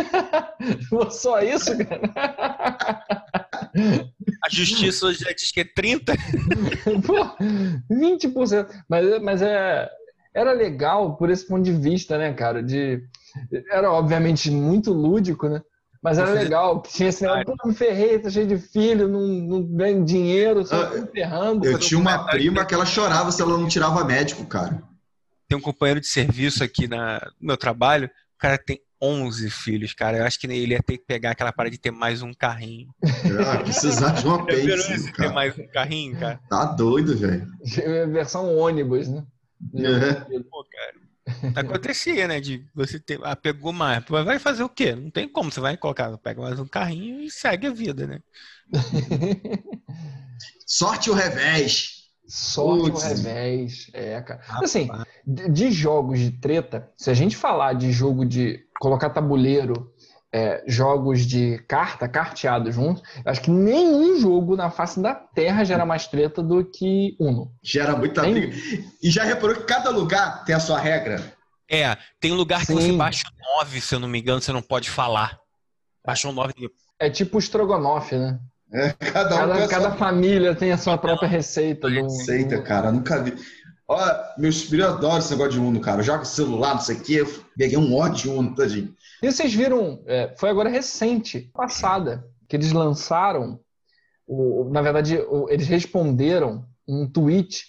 [1.11, 3.05] Só isso, cara.
[4.43, 6.17] A justiça hoje já diz que é 30%.
[7.05, 7.37] Pô,
[7.95, 8.69] 20%.
[8.89, 9.87] Mas, mas é,
[10.35, 12.63] era legal por esse ponto de vista, né, cara?
[12.63, 13.03] De,
[13.71, 15.61] era obviamente muito lúdico, né?
[16.07, 19.61] Mas era legal, tinha esse negócio, pô, me ferrei, tá cheio de filho, não, não
[19.61, 21.67] ganho dinheiro, só ah, ferrando.
[21.67, 24.81] Eu tinha uma prima que ela chorava se ela não tirava médico, cara.
[25.49, 29.95] Tem um companheiro de serviço aqui na, no meu trabalho, o cara tem 11 filhos,
[29.95, 30.19] cara.
[30.19, 32.89] Eu acho que ele ia ter que pegar aquela parada de ter mais um carrinho.
[33.45, 35.13] Ah, precisar de uma pence.
[35.13, 36.39] ter mais um carrinho, cara.
[36.49, 37.49] Tá doido, velho.
[38.13, 39.25] Versão ônibus, né?
[39.75, 40.39] É.
[40.49, 41.06] Pô, cara.
[41.55, 42.41] Acontecia, né?
[42.41, 43.19] De você ter.
[43.23, 44.05] Ah, pegou mais.
[44.09, 44.95] Vai fazer o quê?
[44.95, 45.51] Não tem como.
[45.51, 48.21] Você vai colocar, pega mais um carrinho e segue a vida, né?
[50.67, 51.97] Sorte o revés.
[52.29, 53.89] Sorte o revés.
[53.93, 54.41] É, cara.
[54.49, 54.89] Assim,
[55.27, 59.93] de jogos de treta, se a gente falar de jogo de colocar tabuleiro,
[60.37, 65.87] é, jogos de carta, carteado junto, acho que nenhum jogo na face da Terra gera
[65.87, 67.51] mais treta do que Uno.
[67.63, 68.35] Gera muita tem...
[68.35, 68.55] briga.
[69.03, 71.23] E já reparou que cada lugar tem a sua regra?
[71.71, 72.75] É, tem lugar que Sim.
[72.75, 73.25] você baixa
[73.59, 75.39] 9, se eu não me engano, você não pode falar.
[76.05, 76.53] Baixa o 9.
[77.01, 78.39] É tipo o Strogonoff, né?
[78.71, 81.89] É, cada, um Cada, cada sua família tem a sua própria receita.
[81.89, 82.93] do- receita, cara.
[82.93, 83.35] Nunca vi.
[83.89, 83.99] Ó,
[84.37, 86.03] meus filhos adoram esse negócio de Uno, cara.
[86.03, 87.15] Joga celular, não sei o quê.
[87.23, 88.95] Eu peguei um ódio de Uno, tadinho.
[89.23, 93.59] E vocês viram, é, foi agora recente, passada, que eles lançaram,
[94.27, 97.65] o, na verdade, o- eles responderam um tweet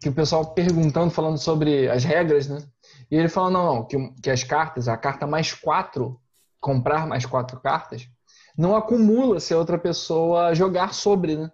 [0.00, 2.62] que o pessoal perguntando, falando sobre as regras, né?
[3.10, 6.20] E ele falou, não, não, que, que as cartas, a carta mais quatro,
[6.60, 8.08] comprar mais quatro cartas,
[8.56, 11.50] não acumula se a outra pessoa jogar sobre, né?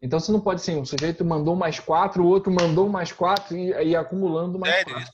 [0.00, 3.56] Então você não pode assim, o sujeito mandou mais quatro, o outro mandou mais quatro
[3.56, 5.10] e aí acumulando mais Sério quatro.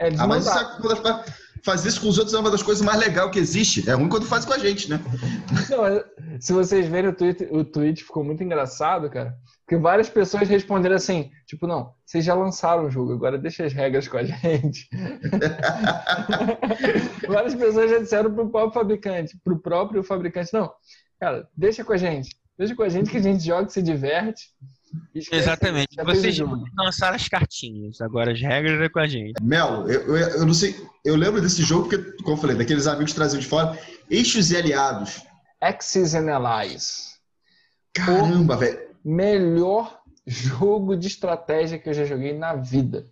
[0.00, 0.78] É, eles Ah, mas isso mandaram.
[1.64, 3.88] Fazer isso com os outros é uma das coisas mais legais que existe.
[3.88, 5.00] É ruim quando faz com a gente, né?
[5.70, 9.36] Não, se vocês verem o tweet, o tweet ficou muito engraçado, cara.
[9.68, 13.72] Porque várias pessoas responderam assim, tipo, não, vocês já lançaram o jogo, agora deixa as
[13.74, 14.88] regras com a gente.
[17.28, 20.72] várias pessoas já disseram pro próprio fabricante, pro próprio fabricante, não,
[21.20, 22.34] cara, deixa com a gente.
[22.58, 24.48] Deixa com a gente que a gente joga, se diverte.
[25.14, 25.94] esquece, Exatamente.
[26.04, 26.36] Vocês
[26.76, 29.40] lançaram as cartinhas, agora as regras é com a gente.
[29.40, 30.74] Melo, eu, eu, eu não sei.
[31.04, 33.78] Eu lembro desse jogo porque, como eu falei, daqueles amigos que traziam de fora,
[34.10, 35.22] eixos e aliados.
[35.60, 37.16] Axis and Allies.
[37.94, 38.80] Caramba, velho.
[39.04, 43.08] melhor jogo de estratégia que eu já joguei na vida.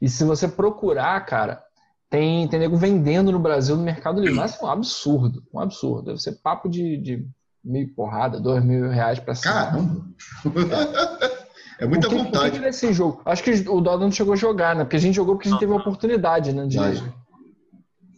[0.00, 1.62] E se você procurar, cara,
[2.08, 4.36] tem, tem nego vendendo no Brasil no Mercado Livre.
[4.36, 6.06] Mas é um absurdo, um absurdo.
[6.06, 7.28] Deve ser papo de, de
[7.64, 9.54] mil porrada, dois mil reais pra cima.
[9.54, 10.04] Caramba.
[11.80, 12.58] é muita o que, vontade.
[12.58, 13.22] que é esse jogo?
[13.24, 14.84] Acho que o Dodon não chegou a jogar, né?
[14.84, 16.66] Porque a gente jogou porque a gente teve a oportunidade, né?
[16.66, 16.78] De,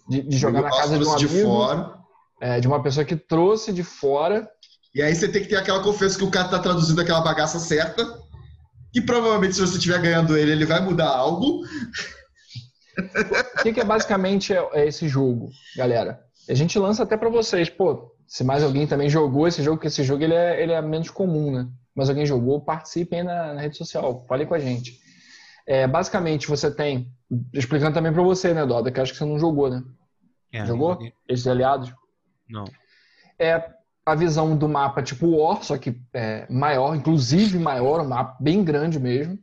[0.08, 1.94] de, de jogar na casa de um Trouxe de amigo, fora.
[2.40, 4.48] é, de uma pessoa que trouxe de fora.
[4.94, 7.58] E aí você tem que ter aquela confiança que o cara tá traduzindo aquela bagaça
[7.58, 8.04] certa.
[8.92, 11.62] Que provavelmente, se você estiver ganhando ele, ele vai mudar algo.
[12.98, 16.18] O que, que é basicamente é, é esse jogo, galera?
[16.48, 19.88] A gente lança até pra vocês, pô, se mais alguém também jogou esse jogo, porque
[19.88, 21.68] esse jogo ele é, ele é menos comum, né?
[21.94, 24.98] Mas alguém jogou, participem aí na, na rede social, falem com a gente.
[25.66, 27.10] É, basicamente, você tem,
[27.52, 29.82] explicando também pra você, né, Doda, que eu acho que você não jogou, né?
[30.52, 30.98] É, Jogou?
[31.28, 31.92] Esses aliados.
[32.48, 32.64] Não.
[33.38, 33.70] É
[34.04, 38.62] a visão do mapa tipo War, só que é, maior, inclusive maior, um mapa bem
[38.62, 39.38] grande mesmo.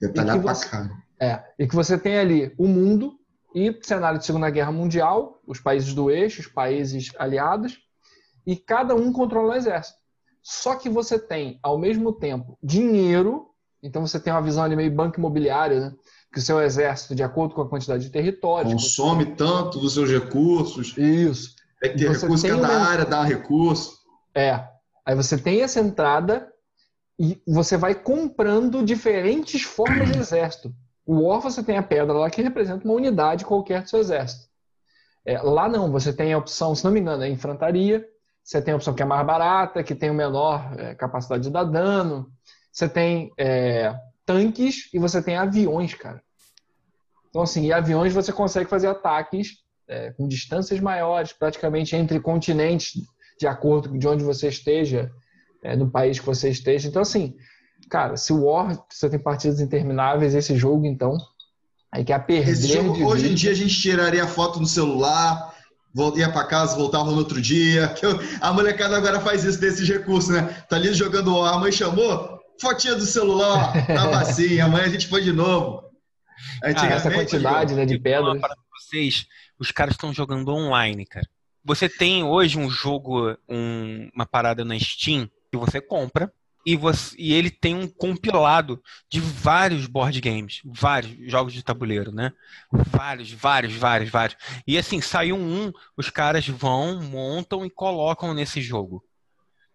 [0.00, 0.90] Detalhado E que pra você- cá.
[1.20, 3.18] É, e que você tem ali o mundo
[3.52, 7.76] e cenário de Segunda Guerra Mundial, os países do eixo, os países aliados,
[8.48, 9.98] e cada um controla o exército.
[10.42, 13.50] Só que você tem, ao mesmo tempo, dinheiro,
[13.82, 15.94] então você tem uma visão ali meio banco imobiliário, né?
[16.32, 18.72] Que o seu exército, de acordo com a quantidade de territórios.
[18.72, 20.96] Consome tanto dos seus recursos.
[20.96, 21.56] Isso.
[21.78, 23.98] Tem que ter Você recurso, cada uma- área dá recurso.
[24.34, 24.64] É.
[25.04, 26.50] Aí você tem essa entrada
[27.18, 30.74] e você vai comprando diferentes formas de exército.
[31.04, 34.48] O War você tem a pedra lá que representa uma unidade qualquer do seu exército.
[35.26, 38.06] É, lá não, você tem a opção, se não me engano, é infantaria.
[38.48, 41.50] Você tem a opção que é mais barata, que tem o menor é, capacidade de
[41.50, 42.32] dar dano.
[42.72, 46.22] Você tem é, tanques e você tem aviões, cara.
[47.28, 52.94] Então, assim, e aviões você consegue fazer ataques é, com distâncias maiores, praticamente entre continentes,
[53.38, 55.10] de acordo com de onde você esteja,
[55.62, 56.88] é, no país que você esteja.
[56.88, 57.36] Então, assim,
[57.90, 61.18] cara, se o War você tem partidas intermináveis, esse jogo, então,
[61.92, 64.66] aí que é a perder jogo, de hoje em dia a gente tiraria foto no
[64.66, 65.54] celular,
[66.16, 67.94] ia pra casa, voltava no outro dia.
[68.40, 70.42] A molecada agora faz isso desses recursos, né?
[70.68, 74.88] Tá ali jogando o a mãe chamou, fotinha do celular, ó, tava assim, amanhã a
[74.90, 75.82] gente foi de novo.
[76.62, 78.40] Ah, essa quantidade né, de Eu vou falar pedras.
[78.40, 79.26] para vocês,
[79.58, 81.26] os caras estão jogando online, cara.
[81.64, 86.32] Você tem hoje um jogo, um- uma parada na Steam que você compra
[86.70, 92.12] e, você- e ele tem um compilado de vários board games, vários jogos de tabuleiro,
[92.12, 92.30] né?
[92.70, 94.36] Vários, vários, vários, vários.
[94.66, 99.02] E assim, saiu um, os caras vão, montam e colocam nesse jogo.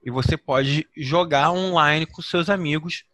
[0.04, 3.06] E você pode jogar online com seus amigos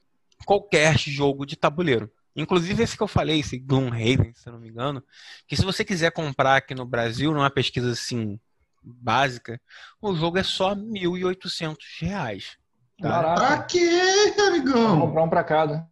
[0.45, 2.11] qualquer jogo de tabuleiro.
[2.35, 5.01] Inclusive esse que eu falei, esse Gloomhaven, se eu não me engano,
[5.47, 8.37] que se você quiser comprar aqui no Brasil, numa pesquisa assim
[8.83, 9.61] básica,
[10.01, 12.59] o jogo é só R$ 1.800
[13.01, 13.25] reais.
[13.25, 13.33] Tá?
[13.35, 14.99] Pra quê, amigão?
[15.01, 15.87] comprar um pra cada.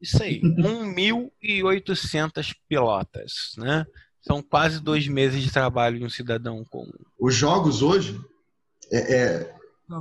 [0.00, 0.40] Isso aí,
[1.42, 3.84] 1.800 pilotas, né?
[4.22, 6.90] São quase dois meses de trabalho de um cidadão comum.
[7.18, 8.18] Os jogos hoje,
[8.92, 9.54] é, é,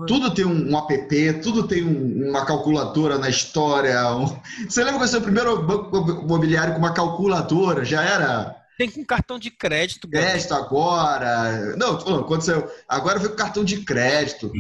[0.07, 4.13] tudo tem um, um app, tudo tem um- uma calculadora na história.
[4.15, 4.27] um-
[4.67, 9.03] Você lembra que o seu primeiro banco imobiliário com uma calculadora já era Tem com
[9.05, 10.31] cartão de crédito, galera.
[10.31, 11.75] crédito agora?
[11.77, 12.53] Não, tô falando, quando você,
[12.88, 14.51] agora veio com cartão de crédito.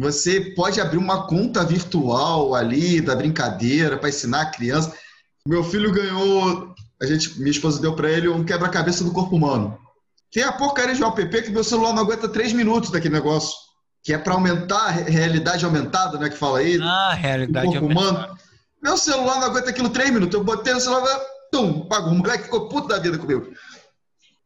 [0.00, 4.94] Você pode abrir uma conta virtual ali da brincadeira para ensinar a criança.
[5.46, 9.78] Meu filho ganhou, a gente, minha esposa deu para ele um quebra-cabeça do corpo humano.
[10.32, 13.54] Tem a porcaria de um app que meu celular não aguenta três minutos daquele negócio.
[14.02, 16.30] que é para aumentar a realidade aumentada, né?
[16.30, 16.80] Que fala aí.
[16.80, 18.38] Ah, realidade um aumentada.
[18.82, 20.34] Meu celular não aguenta aquilo três minutos.
[20.34, 21.20] Eu botei no celular,
[21.52, 22.12] tum, pagou.
[22.12, 23.52] O moleque ficou puto da vida comigo.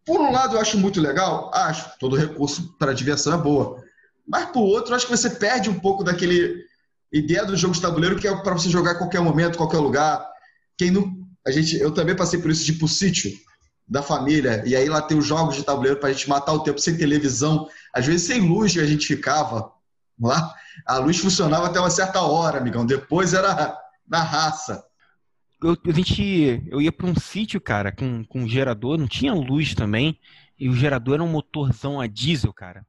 [0.04, 3.83] Por um lado, eu acho muito legal, acho, todo recurso para diversão é boa.
[4.26, 6.64] Mas por outro, eu acho que você perde um pouco daquele
[7.12, 10.26] ideia do jogo de tabuleiro que é para você jogar a qualquer momento, qualquer lugar.
[10.76, 11.14] Quem não,
[11.46, 13.32] a gente, eu também passei por isso de pro sítio
[13.86, 16.60] da família e aí lá tem os jogos de tabuleiro para a gente matar o
[16.60, 19.70] tempo sem televisão, às vezes sem luz que a gente ficava
[20.20, 20.54] lá.
[20.86, 22.84] A luz funcionava até uma certa hora, amigão.
[22.84, 24.82] Depois era na raça
[25.64, 29.32] eu, a gente, eu ia para um sítio, cara, com, com um gerador, não tinha
[29.32, 30.18] luz também,
[30.58, 32.86] e o gerador era um motorzão a diesel, cara.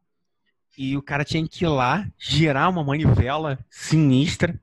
[0.77, 4.59] E o cara tinha que ir lá, girar uma manivela sinistra,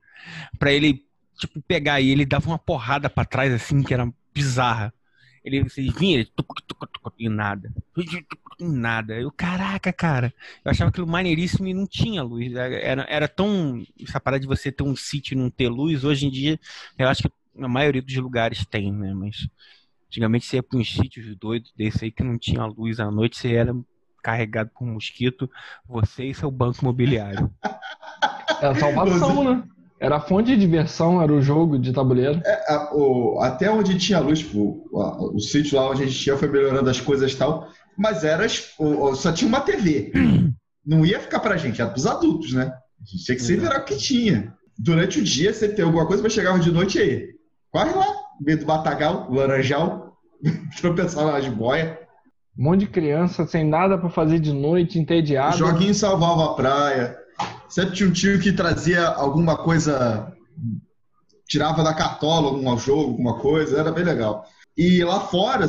[0.57, 1.05] para ele,
[1.37, 4.93] tipo, pegar e ele dava uma porrada para trás, assim, que era bizarra.
[5.43, 7.71] Ele, você vinha, ele, tuc, tuc, tuc, e nada.
[8.59, 9.19] E nada.
[9.19, 10.33] Eu, caraca, cara.
[10.63, 12.53] Eu achava aquilo maneiríssimo e não tinha luz.
[12.53, 13.83] Era, era tão.
[14.01, 16.59] Essa parada de você ter um sítio e não ter luz, hoje em dia,
[16.97, 19.13] eu acho que na maioria dos lugares tem, né?
[19.13, 19.47] Mas
[20.07, 23.37] antigamente você ia para uns sítios doidos desse aí que não tinha luz à noite,
[23.37, 23.75] você era
[24.23, 25.49] carregado por um mosquito,
[25.87, 27.51] você e seu banco imobiliário.
[28.61, 29.63] Era salvação, né?
[29.99, 32.41] Era a fonte de diversão, era o jogo de tabuleiro.
[32.45, 36.19] É, a, o, até onde tinha luz, tipo, o, o sítio lá onde a gente
[36.19, 38.45] tinha foi melhorando as coisas e tal, mas era
[38.79, 40.11] o, só tinha uma TV.
[40.85, 42.73] Não ia ficar pra gente, era pros adultos, né?
[43.01, 44.53] A gente tinha que se virar o que tinha.
[44.77, 47.29] Durante o dia, você tem alguma coisa, mas chegava de noite aí.
[47.71, 48.07] Corre lá,
[48.41, 50.17] meio do Batagal, Laranjal,
[50.81, 52.02] tropeçar lá de boia.
[52.57, 55.57] Um monte de criança sem nada para fazer de noite, entediado.
[55.57, 57.17] Joguinho salvava a praia.
[57.67, 60.31] Sempre tinha um tio que trazia alguma coisa,
[61.47, 64.45] tirava da cartola algum jogo, alguma coisa, era bem legal.
[64.77, 65.67] E lá fora,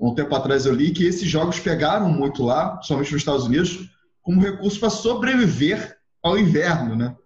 [0.00, 3.88] um tempo atrás eu li que esses jogos pegaram muito lá, principalmente nos Estados Unidos,
[4.22, 7.16] como recurso para sobreviver ao inverno, né?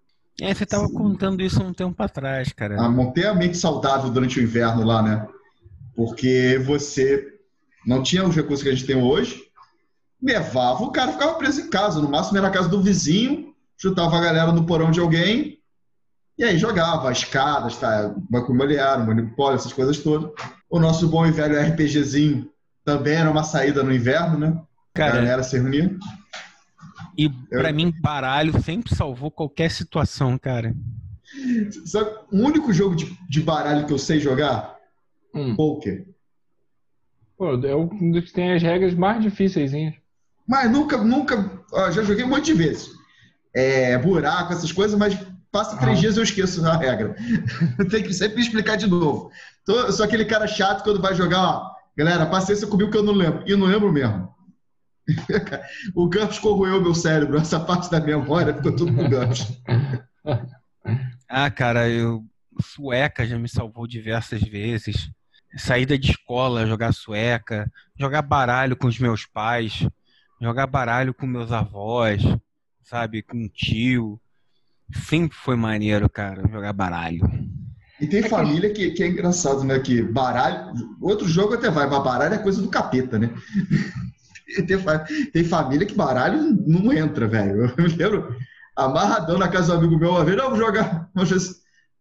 [0.41, 2.77] É, você estava contando isso um tempo atrás, cara.
[2.79, 5.27] Ah, manter a mente saudável durante o inverno lá, né?
[5.95, 7.36] Porque você
[7.87, 9.43] não tinha os recursos que a gente tem hoje,
[10.21, 12.01] nevava, o cara ficava preso em casa.
[12.01, 15.59] No máximo era na casa do vizinho, chutava a galera no porão de alguém,
[16.39, 18.15] e aí jogava escadas, tá?
[18.29, 20.31] banco imobiliário, monopólio, essas coisas todas.
[20.69, 22.51] O nosso bom e velho RPGzinho
[22.85, 24.61] também era uma saída no inverno, né?
[24.93, 25.97] Cara, a galera se reunia.
[27.17, 30.75] E para mim, baralho sempre salvou qualquer situação, cara.
[31.85, 34.77] Sabe, o único jogo de, de baralho que eu sei jogar?
[35.35, 35.57] Hum.
[35.57, 36.07] Poker.
[37.37, 39.95] Pô, é um dos que tem as regras mais difíceis, hein?
[40.47, 41.51] Mas nunca, nunca.
[41.73, 42.91] Ó, já joguei um monte de vezes.
[43.55, 45.19] É, buraco, essas coisas, mas
[45.51, 46.01] passa três ah.
[46.01, 47.15] dias eu esqueço a regra.
[47.91, 49.31] tem que sempre explicar de novo.
[49.65, 51.77] Tô, eu sou aquele cara chato quando vai jogar, ó.
[51.97, 53.43] Galera, paciência comigo que eu não lembro.
[53.47, 54.35] E não lembro mesmo.
[55.95, 59.47] o GURPS corroeu meu cérebro, essa parte da memória ficou tudo no GURPS.
[61.29, 62.25] ah, cara, eu
[62.61, 65.11] sueca já me salvou diversas vezes.
[65.57, 69.87] Saída de escola, jogar sueca, jogar baralho com os meus pais,
[70.41, 72.23] jogar baralho com meus avós,
[72.83, 74.21] sabe, com um tio.
[74.93, 77.29] Sempre foi maneiro, cara, jogar baralho.
[78.01, 79.79] E tem família que, que é engraçado, né?
[79.79, 80.75] Que baralho.
[81.01, 83.31] Outro jogo até vai, mas baralho é coisa do capeta, né?
[84.67, 87.73] tem, tem família que baralho não entra, velho.
[87.77, 88.37] Eu me lembro
[88.77, 91.25] amarradão na casa do amigo meu uma vez, não, vou jogar, vou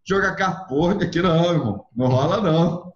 [0.03, 1.85] jogar carpone aqui não, irmão.
[1.95, 2.93] Não rola não.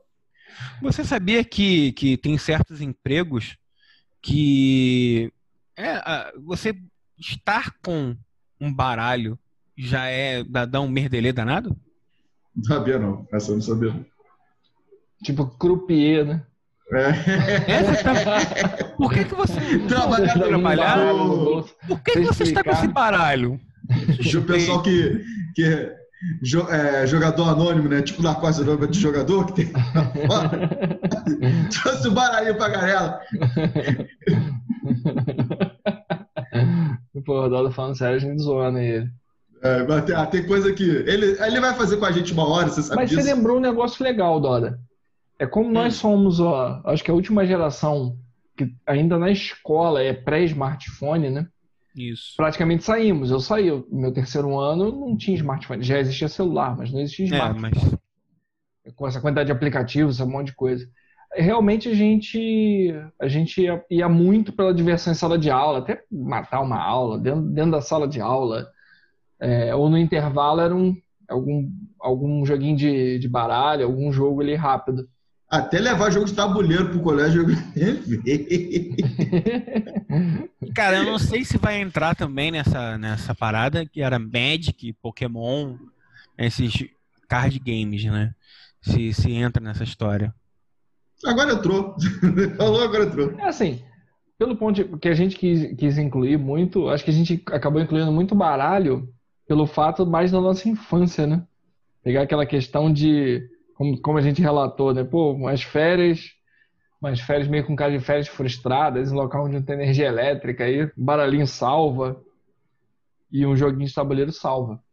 [0.81, 3.57] Você sabia que, que tem certos empregos
[4.21, 5.31] que
[5.77, 6.75] é, você
[7.17, 8.15] estar com
[8.59, 9.37] um baralho
[9.77, 11.75] já é dá um merdelê danado?
[12.55, 14.05] Não sabia não, essa eu não sabia.
[15.23, 16.45] Tipo croupier, né?
[16.91, 17.11] É.
[18.03, 18.95] Tá...
[18.97, 20.97] Por que, que você trabalhar trabalhar?
[21.87, 23.59] Por que, que você está com esse baralho?
[24.35, 25.23] O pessoal que,
[25.55, 25.98] que
[26.69, 28.01] é, jogador anônimo, né?
[28.01, 29.73] Tipo na costa nome de jogador que tem.
[31.71, 33.19] Trouxe o baralho pra galera.
[37.25, 39.09] Pô, o Rodolfo falando sério, a gente zoando ele.
[39.61, 40.83] É, tem, ah, tem coisa que.
[40.83, 43.21] Ele, ele vai fazer com a gente uma hora, você sabe Mas disso?
[43.21, 44.79] você lembrou um negócio legal, Dora.
[45.37, 45.97] É como nós hum.
[45.97, 48.17] somos, ó, acho que a última geração
[48.57, 51.47] que ainda na escola é pré-smartphone, né?
[51.95, 52.33] Isso.
[52.37, 53.31] Praticamente saímos.
[53.31, 55.83] Eu saí, no meu terceiro ano não tinha smartphone.
[55.83, 57.73] Já existia celular, mas não existia smartphone.
[57.75, 58.95] É, mas...
[58.95, 60.87] Com essa quantidade de aplicativos, um monte de coisa.
[61.33, 66.01] Realmente a gente a gente ia, ia muito pela diversão em sala de aula, até
[66.11, 68.67] matar uma aula dentro, dentro da sala de aula.
[69.39, 70.95] É, ou no intervalo era um,
[71.29, 71.69] algum,
[71.99, 75.07] algum joguinho de, de baralho, algum jogo ali rápido.
[75.49, 77.45] Até levar jogo de tabuleiro pro colégio.
[80.75, 85.75] Cara, eu não sei se vai entrar também nessa, nessa parada que era Magic, Pokémon,
[86.37, 86.73] esses
[87.27, 88.33] card games, né?
[88.81, 90.33] Se, se entra nessa história.
[91.25, 91.95] agora entrou.
[92.57, 93.31] Falou, agora entrou.
[93.39, 93.81] É assim,
[94.37, 97.81] pelo ponto de- que a gente quis, quis incluir muito, acho que a gente acabou
[97.81, 99.09] incluindo muito baralho
[99.47, 101.43] pelo fato mais da nossa infância, né?
[102.03, 103.43] Pegar aquela questão de,
[103.79, 105.05] como, como a gente relatou, né?
[105.05, 106.33] Pô, umas férias,
[107.01, 110.65] umas férias meio com cara de férias frustradas, em local onde não tem energia elétrica,
[110.65, 112.21] aí baralhinho salva
[113.31, 114.83] e um joguinho de tabuleiro salva.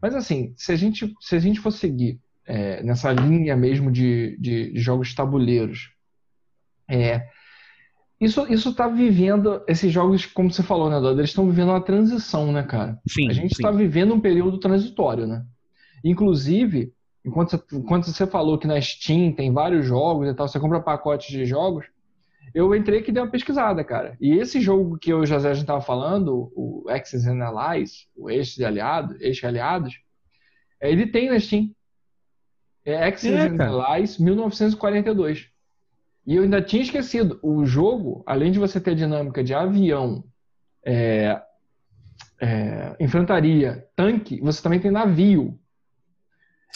[0.00, 4.36] Mas assim, se a gente, se a gente for seguir é, nessa linha mesmo de,
[4.40, 5.92] de, de jogos tabuleiros,
[6.90, 7.24] é,
[8.20, 11.80] isso, isso tá vivendo, esses jogos, como você falou, né, Dodo, eles estão vivendo uma
[11.80, 12.98] transição, né, cara?
[13.06, 13.28] Sim.
[13.28, 15.46] A gente está vivendo um período transitório, né?
[16.02, 16.92] Inclusive,
[17.24, 20.80] enquanto você, enquanto você falou que na Steam tem vários jogos e tal, você compra
[20.80, 21.86] pacotes de jogos,
[22.54, 24.16] eu entrei aqui e dei uma pesquisada, cara.
[24.20, 27.42] E esse jogo que eu e o José a gente tava falando, o Axis and
[27.42, 29.94] Allies, o Eixo de Aliados, Eixo Aliados,
[30.80, 31.70] é, ele tem na Steam.
[32.84, 33.62] É Axis É.
[33.62, 35.48] Allies 1942.
[36.26, 40.22] E eu ainda tinha esquecido, o jogo, além de você ter a dinâmica de avião,
[40.84, 41.40] é,
[42.40, 45.58] é, enfrentaria tanque, você também tem navio.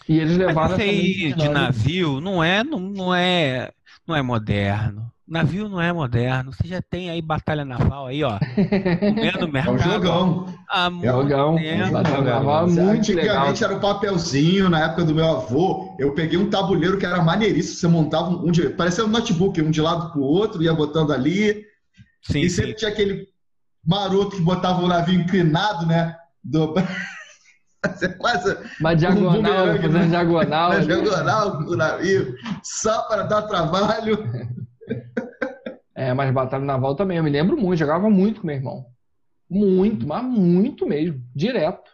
[0.08, 3.70] E eles levaram Mas aí de navio não é, não, não é,
[4.06, 5.10] não é moderno.
[5.26, 6.52] Navio não é moderno.
[6.52, 8.38] Você já tem aí batalha naval aí, ó.
[8.38, 9.78] Comendo É um mercado.
[9.82, 10.54] jogão.
[10.70, 12.22] há muito Jogão, tempo, batalha cara.
[12.22, 13.36] naval, muito legal.
[13.36, 17.20] Antigamente era o papelzinho, na época do meu avô, eu peguei um tabuleiro que era
[17.20, 17.76] maneiríssimo.
[17.76, 18.68] Você montava um de.
[18.70, 21.64] Parecia um notebook, um de lado pro outro, ia botando ali.
[22.22, 22.56] Sim, e sim.
[22.56, 23.26] sempre tinha aquele
[23.84, 26.14] maroto que botava o navio inclinado, né?
[26.42, 26.74] Do...
[27.94, 30.08] Você quase Uma diagonal, bumerangue, fazendo né?
[30.08, 30.70] diagonal.
[30.70, 34.18] na diagonal do navio, só para dar trabalho.
[35.94, 38.86] É, mas batalha naval também, eu me lembro muito, jogava muito com meu irmão.
[39.48, 41.22] Muito, mas muito mesmo.
[41.34, 41.90] Direto.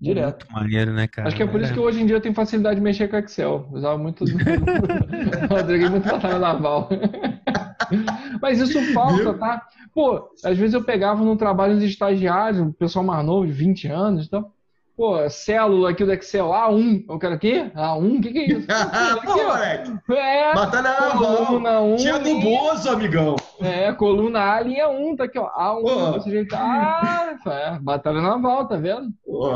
[0.00, 0.46] Direto.
[0.50, 1.28] Muito maneiro, né, cara?
[1.28, 3.16] Acho que é por isso que hoje em dia eu tenho facilidade de mexer com
[3.16, 3.68] Excel.
[3.72, 4.24] Usava muito.
[4.28, 6.88] eu joguei muito batalha naval.
[8.40, 9.62] Mas isso falta, tá?
[9.94, 14.26] Pô, às vezes eu pegava no trabalho de estagiário, pessoal mais novo, de 20 anos,
[14.26, 14.50] então.
[14.96, 17.04] Pô, célula aqui do Excel, A1.
[17.08, 17.68] Eu quero o quê?
[17.74, 18.18] A1?
[18.18, 18.66] O que, que é isso?
[19.26, 21.46] Pô, moleque, É, batalha naval.
[21.46, 21.96] coluna 1.
[21.96, 23.34] Tinha do Bozo, amigão.
[23.60, 25.48] É, coluna A, linha 1, tá aqui, ó.
[25.50, 26.30] A1, Pô.
[26.30, 26.54] jeito.
[26.54, 29.08] Ah, é, batalha naval, tá vendo?
[29.26, 29.50] Pô,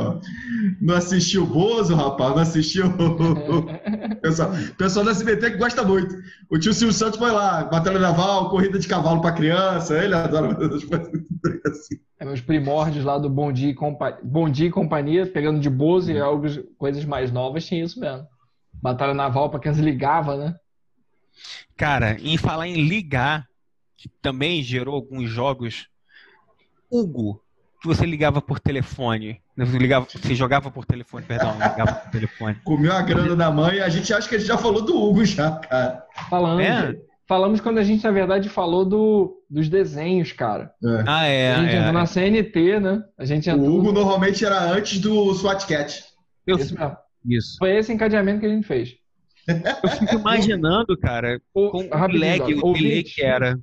[0.82, 2.34] não assistiu o Bozo, rapaz?
[2.34, 6.16] Não assistiu o pessoal, pessoal do SBT que gosta muito.
[6.50, 10.48] O tio Silvio Santos foi lá, batalha naval, corrida de cavalo para criança, ele adora
[10.64, 11.08] essas coisas
[11.64, 11.96] assim.
[12.20, 14.18] É, meus primórdios lá do Bom Dia e, Compa...
[14.22, 16.46] Bom Dia e Companhia, pegando de Bozo e algo,
[16.76, 18.26] coisas mais novas, tinha isso mesmo.
[18.72, 20.56] Batalha naval pra quem se ligava, né?
[21.76, 23.46] Cara, em falar em ligar,
[23.96, 25.88] que também gerou alguns jogos.
[26.90, 27.40] Hugo,
[27.80, 29.40] que você ligava por telefone.
[29.56, 32.56] Você, ligava, você jogava por telefone, perdão, ligava por telefone.
[32.64, 35.24] Comeu a grana da mãe, a gente acha que a gente já falou do Hugo
[35.24, 36.04] já, cara.
[36.28, 36.60] Falando.
[36.60, 37.00] É?
[37.28, 40.72] Falamos quando a gente, na verdade, falou do, dos desenhos, cara.
[40.82, 41.04] É.
[41.06, 41.52] Ah, é.
[41.52, 41.76] a gente é.
[41.76, 43.04] entrou na CNT, né?
[43.18, 43.68] A gente entrou.
[43.68, 46.04] O Hugo normalmente era antes do SWAT Cat.
[46.46, 46.96] Eu, Esse mesmo.
[47.26, 47.56] isso.
[47.58, 48.94] Foi esse encadeamento que a gente fez.
[49.46, 53.58] Eu fico imaginando, cara, O, com o lag, o delay que era.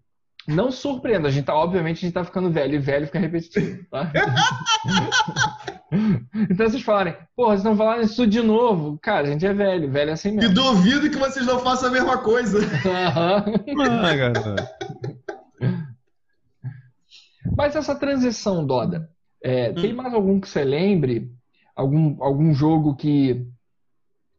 [0.48, 3.84] Não surpreenda, a gente tá, obviamente, a gente tá ficando velho, e velho fica repetitivo,
[3.90, 4.12] tá?
[6.52, 9.00] então vocês falarem, porra, vocês estão falando isso de novo.
[9.02, 10.54] Cara, a gente é velho, velho é assim E mesmo.
[10.54, 12.60] duvido que vocês não façam a mesma coisa.
[12.86, 13.44] Ah.
[17.58, 19.10] Mas essa transição, Doda,
[19.44, 19.96] é, tem Hum.
[19.96, 21.32] mais algum que você lembre?
[21.76, 23.46] Algum, algum jogo que,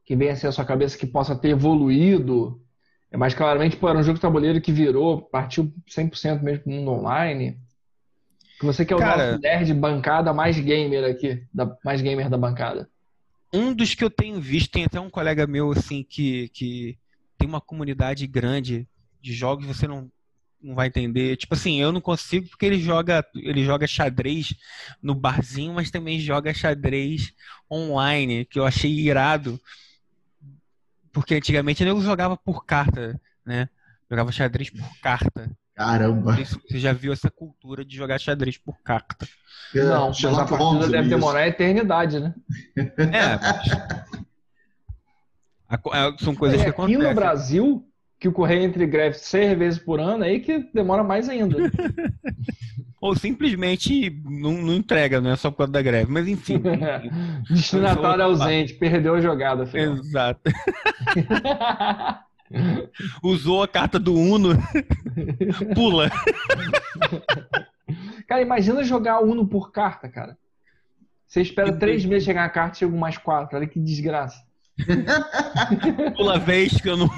[0.05, 2.61] que venha assim à sua cabeça que possa ter evoluído?
[3.11, 6.73] É mais claramente, pô, era um jogo de tabuleiro que virou, partiu 100% mesmo pro
[6.73, 7.59] mundo online.
[8.59, 12.29] Que você que é o Cara- nosso nerd bancada mais gamer aqui, da, mais gamer
[12.29, 12.89] da bancada.
[13.53, 16.99] Um dos que eu tenho visto, tem até um colega meu, assim, que, que
[17.39, 18.87] tem uma comunidade grande
[19.21, 20.11] de jogos, você não,
[20.61, 21.37] não vai entender.
[21.37, 24.55] Tipo assim, eu não consigo porque ele joga, ele joga xadrez
[25.03, 27.33] no barzinho, mas também joga xadrez
[27.71, 29.61] online, que eu achei irado.
[31.17, 33.71] Porque antigamente eu jogava por carta, né?
[34.11, 35.51] Jogava xadrez por carta.
[35.75, 36.37] Caramba.
[36.37, 39.27] Você já viu essa cultura de jogar xadrez por carta.
[39.75, 41.09] Não, mas a partida deve isso.
[41.09, 42.35] demorar a eternidade, né?
[42.77, 43.67] É, mas...
[45.95, 47.09] É, São coisas É, que aqui acontecem.
[47.09, 47.89] no Brasil,
[48.21, 51.57] que o correio entre greves seis vezes por ano, aí que demora mais ainda.
[53.01, 56.11] Ou simplesmente não, não entrega, não é só por causa da greve.
[56.11, 56.63] Mas enfim.
[57.51, 59.69] Destinatário Outra ausente, perdeu a jogada.
[59.75, 60.41] Exato.
[63.23, 64.55] Usou a carta do Uno.
[65.75, 66.11] Pula.
[68.27, 70.39] Cara, imagina jogar Uno por carta, cara.
[71.27, 73.59] Você espera três meses chegar a carta e chega mais quatro.
[73.59, 74.46] Olha que desgraça.
[76.17, 77.09] Pula vez que eu não.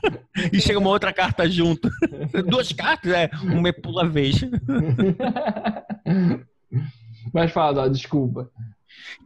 [0.52, 1.88] e chega uma outra carta junto.
[2.48, 3.30] Duas cartas, é.
[3.42, 4.36] Uma é pula vez.
[7.32, 8.50] Mas fala, desculpa.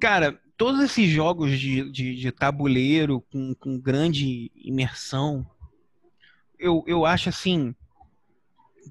[0.01, 5.47] Cara, todos esses jogos de, de, de tabuleiro com, com grande imersão,
[6.59, 7.75] eu, eu acho assim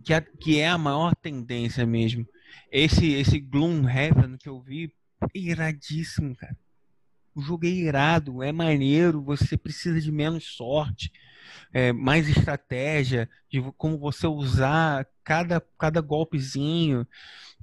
[0.04, 2.28] que, a- que é a maior tendência mesmo.
[2.72, 4.92] Esse, esse Gloomhaven que eu vi,
[5.34, 6.56] iradíssimo, cara.
[7.36, 11.12] O jogo é irado, é maneiro, você precisa de menos sorte,
[11.72, 17.08] é, mais estratégia, de como você usar cada, cada golpezinho,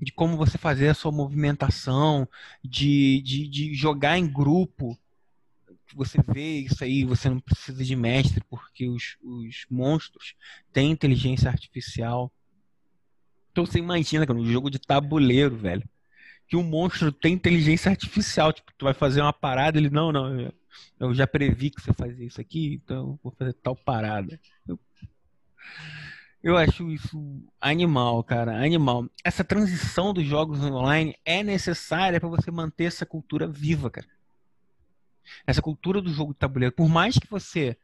[0.01, 2.29] de como você fazer a sua movimentação,
[2.63, 4.99] de, de, de jogar em grupo.
[5.95, 10.35] Você vê isso aí, você não precisa de mestre, porque os, os monstros
[10.73, 12.33] têm inteligência artificial.
[13.51, 15.89] Então você imagina, cara, um jogo de tabuleiro, velho.
[16.49, 18.53] Que o monstro tem inteligência artificial.
[18.53, 20.41] Tipo, tu vai fazer uma parada, ele, não, não,
[21.01, 24.39] eu- já previ que você fazia isso aqui, então vou fazer tal parada.
[24.67, 24.79] Eu,
[26.43, 29.09] eu acho isso animal, cara, animal.
[29.25, 34.07] Essa transição dos jogos online é necessária para você manter essa cultura viva, cara.
[35.47, 36.75] Essa cultura do jogo de tabuleiro.
[36.75, 37.77] Por mais que você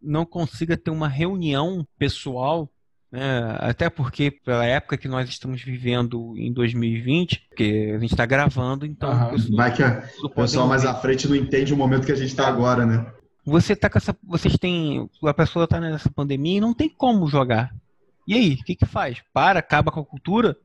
[0.00, 2.70] não consiga ter uma reunião pessoal,
[3.14, 8.26] né, até porque pela época que nós estamos vivendo em 2020, porque a gente está
[8.26, 9.82] gravando, então pessoas Vai que
[10.24, 13.06] o pessoal mais à frente não entende o momento que a gente está agora, né?
[13.46, 14.16] Você tá com essa.
[14.24, 15.08] Vocês têm.
[15.22, 17.72] A pessoa tá nessa pandemia e não tem como jogar.
[18.26, 19.22] E aí, o que que faz?
[19.32, 20.56] Para, acaba com a cultura?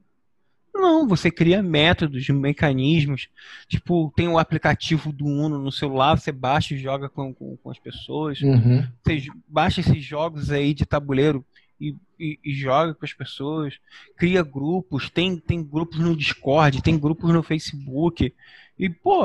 [0.74, 3.28] Não, você cria métodos, mecanismos.
[3.68, 7.70] Tipo, tem o aplicativo do Uno no celular, você baixa e joga com, com, com
[7.70, 8.42] as pessoas.
[8.42, 8.88] Uhum.
[9.04, 11.46] Você baixa esses jogos aí de tabuleiro
[11.80, 13.76] e, e- e joga com as pessoas.
[14.18, 18.34] Cria grupos, tem, tem grupos no Discord, tem grupos no Facebook.
[18.78, 19.24] E, pô,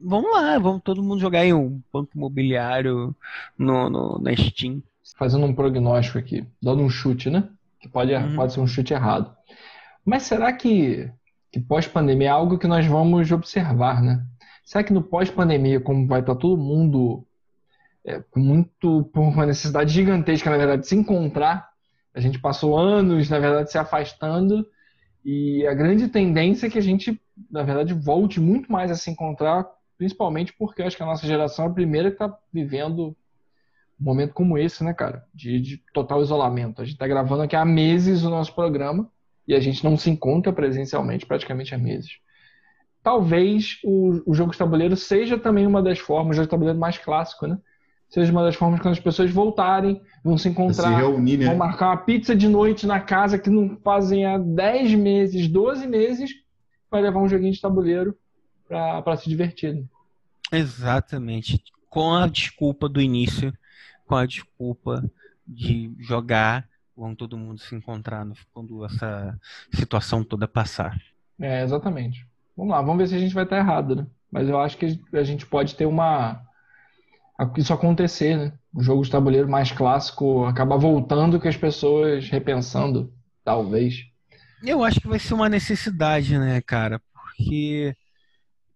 [0.00, 3.14] vamos lá, vamos todo mundo jogar aí um banco imobiliário
[3.58, 4.82] no, no, na Steam.
[5.18, 7.48] Fazendo um prognóstico aqui, dando um chute, né?
[7.80, 8.36] Que pode, Uhum.
[8.36, 9.34] pode ser um chute errado.
[10.04, 11.10] Mas será que,
[11.52, 14.24] que pós-pandemia é algo que nós vamos observar, né?
[14.64, 17.25] Será que no pós-pandemia, como vai estar todo mundo
[18.06, 21.68] é, muito, por uma necessidade gigantesca, na verdade, de se encontrar,
[22.14, 24.66] a gente passou anos, na verdade, se afastando,
[25.24, 29.10] e a grande tendência é que a gente, na verdade, volte muito mais a se
[29.10, 29.66] encontrar,
[29.98, 33.16] principalmente porque acho que a nossa geração é a primeira que está vivendo
[34.00, 35.24] um momento como esse, né, cara?
[35.34, 36.80] De, de total isolamento.
[36.80, 39.10] A gente tá gravando aqui há meses o nosso programa
[39.48, 42.18] e a gente não se encontra presencialmente praticamente há meses.
[43.02, 46.78] Talvez o, o jogo de tabuleiro seja também uma das formas, o jogo de tabuleiro
[46.78, 47.58] mais clássico, né?
[48.16, 51.54] Seja uma das formas quando as pessoas voltarem, vão se Se encontrar, reunir, vão né?
[51.54, 56.30] marcar uma pizza de noite na casa que não fazem há 10 meses, 12 meses,
[56.90, 58.16] vai levar um joguinho de tabuleiro
[58.66, 59.74] pra, pra se divertir.
[59.74, 59.84] né?
[60.50, 61.62] Exatamente.
[61.90, 63.52] Com a desculpa do início,
[64.06, 65.04] com a desculpa
[65.46, 69.38] de jogar, vão todo mundo se encontrar no- quando essa
[69.74, 70.96] situação toda passar.
[71.38, 72.26] É, exatamente.
[72.56, 74.06] Vamos lá, vamos ver se a gente vai estar errado, né?
[74.32, 76.40] Mas eu acho que a gente pode ter uma.
[77.56, 78.52] Isso acontecer, né?
[78.74, 83.12] O jogo de tabuleiro mais clássico acabar voltando com as pessoas repensando,
[83.44, 84.04] talvez.
[84.62, 87.00] Eu acho que vai ser uma necessidade, né, cara?
[87.12, 87.94] Porque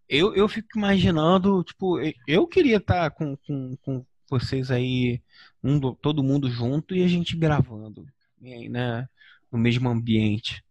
[0.09, 5.23] eu, eu fico imaginando, tipo, eu- queria estar com, com, com vocês aí,
[5.63, 8.05] um do- todo mundo junto e a gente gravando,
[8.41, 9.09] né,
[9.51, 10.63] no mesmo ambiente.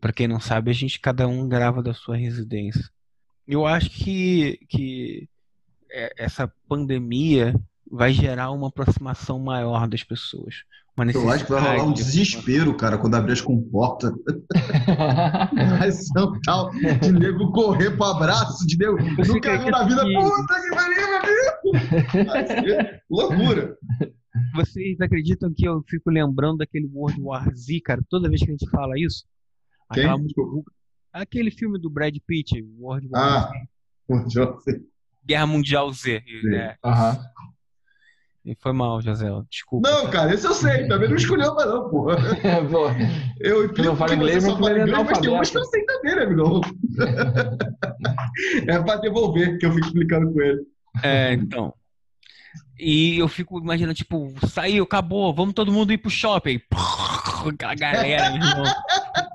[0.00, 2.84] Para quem não sabe, a gente cada um grava da sua residência.
[3.46, 5.28] Eu acho que, que
[6.16, 7.54] essa pandemia
[7.90, 10.64] vai gerar uma aproximação maior das pessoas.
[11.12, 14.12] Eu acho que vai rolar um desespero, cara, quando abrir as comportas.
[15.78, 20.04] Vai ser um tal de nego correr pro abraço, de nego nunca viu na vida.
[20.04, 23.76] Puta que pariu, meu loucura.
[24.54, 28.52] Vocês acreditam que eu fico lembrando daquele World War Z, cara, toda vez que a
[28.52, 29.24] gente fala isso?
[29.92, 30.04] Quem?
[30.04, 30.22] Aquela
[31.12, 33.48] Aquele filme do Brad Pitt, World War Ah.
[33.48, 33.68] Z,
[34.06, 34.80] Pô, José.
[35.26, 36.22] Guerra Mundial Z.
[36.26, 36.54] Sim.
[36.54, 37.18] É, Aham.
[38.44, 39.88] e foi mal, José, desculpa.
[39.90, 40.86] Não, cara, esse eu sei.
[40.88, 42.16] Também não escolheu, mas não, porra.
[42.70, 42.86] Pô,
[43.40, 45.50] Eu implico não fala que inglês, você mas só fala é inglês, mas tem umas
[45.50, 46.60] que eu sei também, né, amigão?
[48.68, 50.60] É pra devolver, que eu fico explicando com ele.
[51.02, 51.72] É, então.
[52.78, 56.60] E eu fico imaginando, tipo, saiu, acabou, vamos todo mundo ir pro shopping.
[57.48, 58.64] Aquela galera, meu irmão.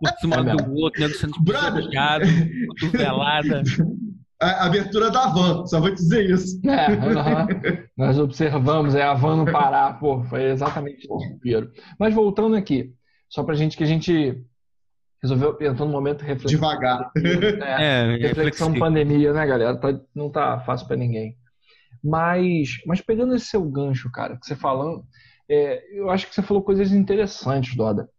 [0.03, 1.73] Um por cima É do outro, nego sendo Brother.
[1.75, 2.25] pisoteado,
[2.79, 3.63] cotovelada.
[4.41, 6.59] A abertura da van, só vou dizer isso.
[6.65, 7.87] É, uhum.
[7.97, 11.71] nós observamos, é a van no Pará, pô, foi exatamente isso.
[11.99, 12.93] Mas voltando aqui,
[13.27, 14.41] só pra gente que a gente
[15.21, 16.49] resolveu entrar no momento reflexão.
[16.49, 17.11] Devagar.
[17.17, 19.75] É, é reflexão pandemia, né, galera?
[19.75, 21.35] Tá, não tá fácil para ninguém.
[22.01, 25.03] Mas, mas pegando esse seu gancho, cara, que você falando,
[25.49, 28.09] é, eu acho que você falou coisas interessantes, Doda,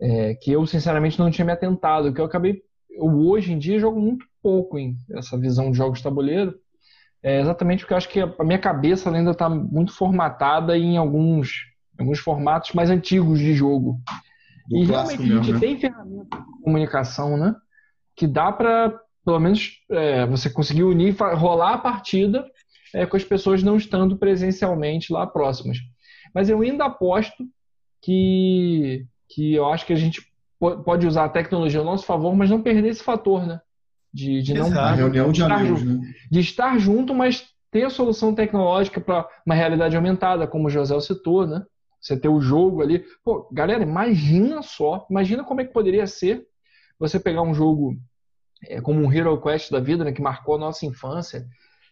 [0.00, 3.78] é, que eu sinceramente não tinha me atentado, que eu acabei, eu, hoje em dia
[3.78, 6.54] jogo muito pouco em essa visão de jogos de tabuleiro,
[7.20, 11.50] é exatamente porque eu acho que a minha cabeça ainda está muito formatada em alguns,
[11.98, 14.00] alguns formatos mais antigos de jogo.
[14.68, 15.58] Do e realmente a gente né?
[15.58, 17.56] tem ferramentas de comunicação, né?
[18.14, 22.46] Que dá para, pelo menos, é, você conseguir unir, rolar a partida
[22.94, 25.78] é, com as pessoas não estando presencialmente lá próximas.
[26.32, 27.44] Mas eu ainda aposto
[28.00, 30.22] que, que eu acho que a gente
[30.84, 33.60] pode usar a tecnologia a nosso favor, mas não perder esse fator, né?
[34.16, 36.14] De, de não a reunião de, estar amigos, junto, né?
[36.30, 40.98] de estar junto, mas ter a solução tecnológica para uma realidade aumentada, como o José
[41.00, 41.62] citou, né?
[42.00, 43.04] Você ter o jogo ali.
[43.22, 46.46] Pô, galera, imagina só, imagina como é que poderia ser
[46.98, 47.94] você pegar um jogo
[48.64, 51.46] é, como um Hero Quest da vida, né, que marcou a nossa infância,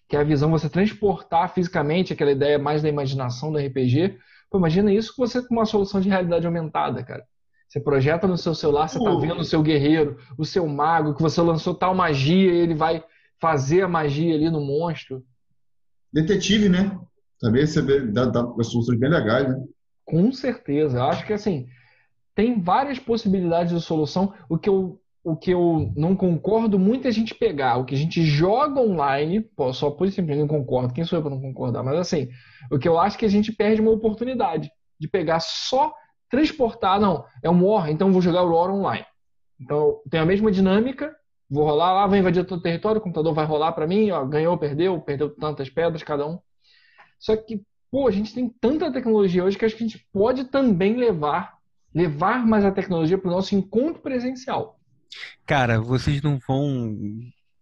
[0.08, 4.18] que é a visão você transportar fisicamente aquela ideia mais da imaginação do RPG.
[4.50, 7.26] Pô, imagina isso com você com uma solução de realidade aumentada, cara.
[7.74, 11.20] Você projeta no seu celular, você está vendo o seu guerreiro, o seu mago, que
[11.20, 13.02] você lançou tal magia e ele vai
[13.40, 15.24] fazer a magia ali no monstro.
[16.12, 16.96] Detetive, né?
[17.40, 19.60] Também você vê, dá, dá soluções bem legais, né?
[20.04, 20.98] Com certeza.
[20.98, 21.66] Eu acho que assim,
[22.32, 24.32] tem várias possibilidades de solução.
[24.48, 27.96] O que eu, o que eu não concordo muito é a gente pegar o que
[27.96, 31.34] a gente joga online, pô, só por isso eu não concordo, quem sou eu para
[31.34, 32.28] não concordar, mas assim,
[32.70, 35.92] o que eu acho que a gente perde uma oportunidade de pegar só
[36.28, 39.06] transportar, não, é um War, então vou jogar o War online.
[39.60, 41.14] Então, tem a mesma dinâmica,
[41.48, 44.24] vou rolar lá, vai invadir todo o território, o computador vai rolar para mim, ó,
[44.24, 46.38] ganhou, perdeu, perdeu tantas pedras cada um.
[47.18, 47.64] Só que
[47.94, 51.58] pô, a gente tem tanta tecnologia hoje que acho que a gente pode também levar,
[51.94, 54.80] levar mais a tecnologia para o nosso encontro presencial.
[55.46, 56.92] Cara, vocês não vão.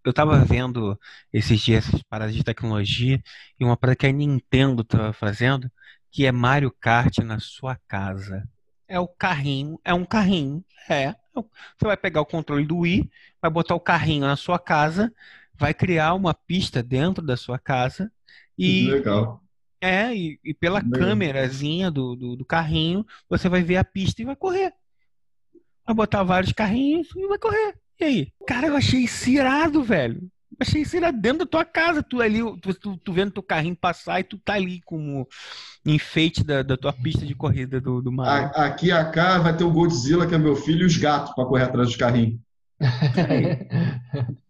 [0.02, 0.98] Eu tava vendo
[1.30, 3.22] esses dias essas paradas de tecnologia
[3.60, 5.70] e uma parada que a Nintendo tava fazendo,
[6.10, 8.48] que é Mario Kart na sua casa.
[8.92, 11.14] É o carrinho, é um carrinho, é.
[11.34, 15.10] Você vai pegar o controle do Wii, vai botar o carrinho na sua casa,
[15.54, 18.12] vai criar uma pista dentro da sua casa
[18.58, 19.42] e Legal.
[19.80, 24.26] É, e, e pela câmerazinha do, do, do, carrinho, você vai ver a pista e
[24.26, 24.74] vai correr.
[25.86, 27.74] Vai botar vários carrinhos e vai correr.
[27.98, 28.32] E aí?
[28.46, 30.30] Cara, eu achei cirado, velho.
[30.60, 32.00] Achei cirado dentro da tua casa.
[32.02, 35.28] Tu ali, tu, tu, tu vendo teu carrinho passar e tu tá ali como
[35.84, 38.50] enfeite da, da tua pista de corrida do, do Mario.
[38.54, 41.46] Aqui a cá vai ter o Godzilla, que é meu filho, e os gatos para
[41.46, 42.38] correr atrás dos carrinhos.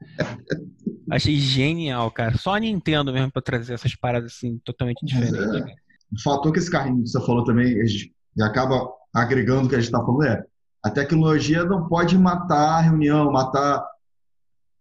[1.11, 2.37] Achei genial, cara.
[2.39, 5.39] Só a Nintendo mesmo pra trazer essas paradas assim, totalmente diferentes.
[5.39, 5.65] É.
[6.13, 9.79] O fator que esse carrinho que você falou também, gente acaba agregando o que a
[9.79, 10.43] gente está falando é
[10.83, 13.85] a tecnologia não pode matar a reunião, matar.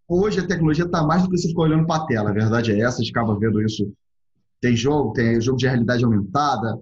[0.08, 2.72] Hoje a tecnologia está mais do que você ficar olhando para a tela, a verdade
[2.72, 3.92] é essa, a gente acaba vendo isso.
[4.60, 6.80] Tem jogo, tem jogo de realidade aumentada.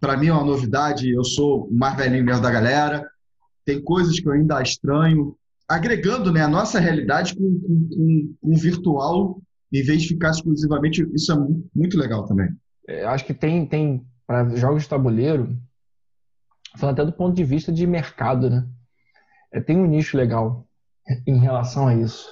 [0.00, 3.06] Para mim é uma novidade, eu sou o mais velhinho mesmo da galera.
[3.64, 5.36] Tem coisas que eu ainda estranho,
[5.68, 9.40] agregando né, a nossa realidade com, com virtual,
[9.72, 11.06] em vez de ficar exclusivamente.
[11.14, 11.36] Isso é
[11.74, 12.48] muito legal também.
[12.88, 15.56] É, acho que tem, tem para jogos de tabuleiro,
[16.76, 18.66] falando até do ponto de vista de mercado, né?
[19.52, 20.66] É, tem um nicho legal
[21.26, 22.28] em relação a isso.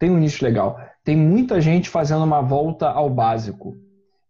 [0.00, 0.80] Tem um nicho legal.
[1.04, 3.72] Tem muita gente fazendo uma volta ao básico.
[3.72, 3.78] O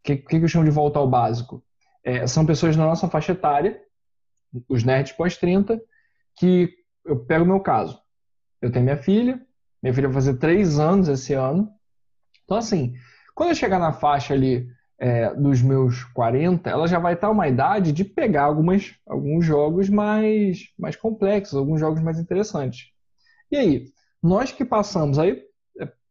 [0.02, 1.64] que, que, eu chamo de volta ao básico?
[2.02, 3.80] É, são pessoas na nossa faixa etária,
[4.68, 5.80] os nerds pós-30,
[6.36, 8.00] que eu pego o meu caso.
[8.60, 9.40] Eu tenho minha filha,
[9.80, 11.70] minha filha vai fazer três anos esse ano.
[12.44, 12.94] Então, assim,
[13.32, 14.66] quando eu chegar na faixa ali
[14.98, 19.88] é, dos meus 40, ela já vai estar uma idade de pegar algumas, alguns jogos
[19.88, 22.88] mais, mais complexos, alguns jogos mais interessantes.
[23.52, 23.86] E aí,
[24.20, 25.48] nós que passamos aí,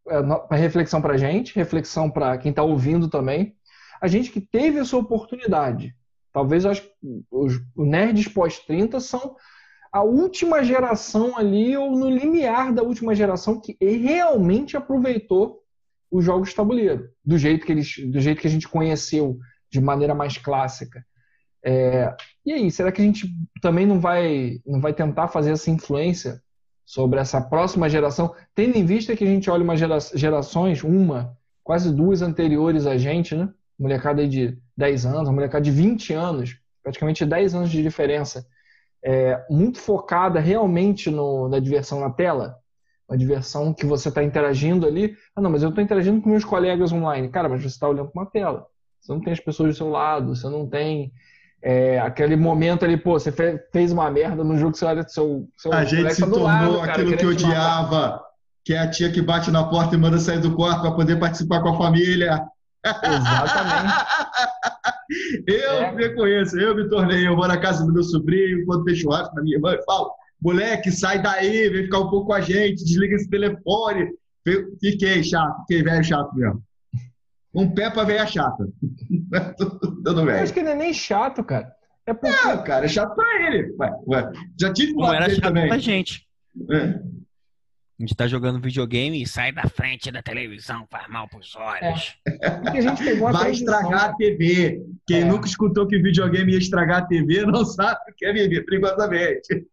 [0.09, 3.55] é, reflexão para a gente, reflexão para quem está ouvindo também,
[4.01, 5.95] a gente que teve essa oportunidade.
[6.31, 6.87] Talvez acho,
[7.31, 9.35] os nerds pós-30 são
[9.91, 15.59] a última geração ali, ou no limiar da última geração, que realmente aproveitou
[16.11, 19.37] os jogos de tabuleiro, do jeito que, eles, do jeito que a gente conheceu,
[19.71, 21.05] de maneira mais clássica.
[21.63, 23.27] É, e aí, será que a gente
[23.61, 26.41] também não vai, não vai tentar fazer essa influência
[26.89, 31.37] sobre essa próxima geração, tendo em vista que a gente olha umas gera, gerações, uma,
[31.63, 33.47] quase duas anteriores a gente, né?
[33.77, 38.43] Molecada de 10 anos, molecada de 20 anos, praticamente 10 anos de diferença
[39.03, 42.57] é, muito focada realmente no, na diversão na tela,
[43.07, 45.15] uma diversão que você está interagindo ali.
[45.35, 47.29] Ah, não, mas eu estou interagindo com meus colegas online.
[47.29, 48.65] Cara, mas você está olhando para uma tela.
[48.99, 51.13] Você não tem as pessoas do seu lado, você não tem
[51.61, 53.31] é, aquele momento ali, pô, você
[53.71, 56.81] fez uma merda no jogo, você olha seu, seu A gente se tá tornou lado,
[56.81, 58.21] aquilo que odiava,
[58.63, 61.19] que é a tia que bate na porta e manda sair do quarto para poder
[61.19, 62.41] participar com a família.
[62.85, 63.93] Exatamente.
[65.47, 65.91] eu é.
[65.91, 69.35] me conheço, eu me tornei, eu vou na casa do meu sobrinho, quando tem churrasco
[69.35, 72.85] na minha irmã, eu falo, moleque, sai daí, vem ficar um pouco com a gente,
[72.85, 74.07] desliga esse telefone.
[74.79, 76.63] Fiquei chato, fiquei velho chato mesmo.
[77.53, 78.67] Um pé pra veia chata.
[79.57, 80.35] Tudo bem.
[80.35, 81.71] Eu acho que ele é nem chato, cara.
[82.05, 82.47] É porque...
[82.47, 83.75] É, cara, é chato pra ele.
[83.79, 84.31] Ué, ué.
[84.59, 85.67] Já tive Como era chato também.
[85.67, 86.27] pra gente.
[86.71, 86.99] É.
[87.99, 92.17] A gente tá jogando videogame e sai da frente da televisão, faz mal pros olhos.
[92.25, 93.31] É.
[93.31, 94.81] Vai estragar a TV.
[95.05, 95.25] Quem é.
[95.25, 99.67] nunca escutou que videogame ia estragar a TV não sabe o que é viver perigosamente.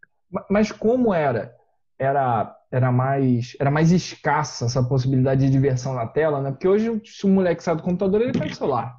[0.51, 1.55] Mas como era?
[1.97, 6.51] Era, era, mais, era mais escassa essa possibilidade de diversão na tela, né?
[6.51, 8.95] Porque hoje, se o moleque sai do computador, ele pega o celular.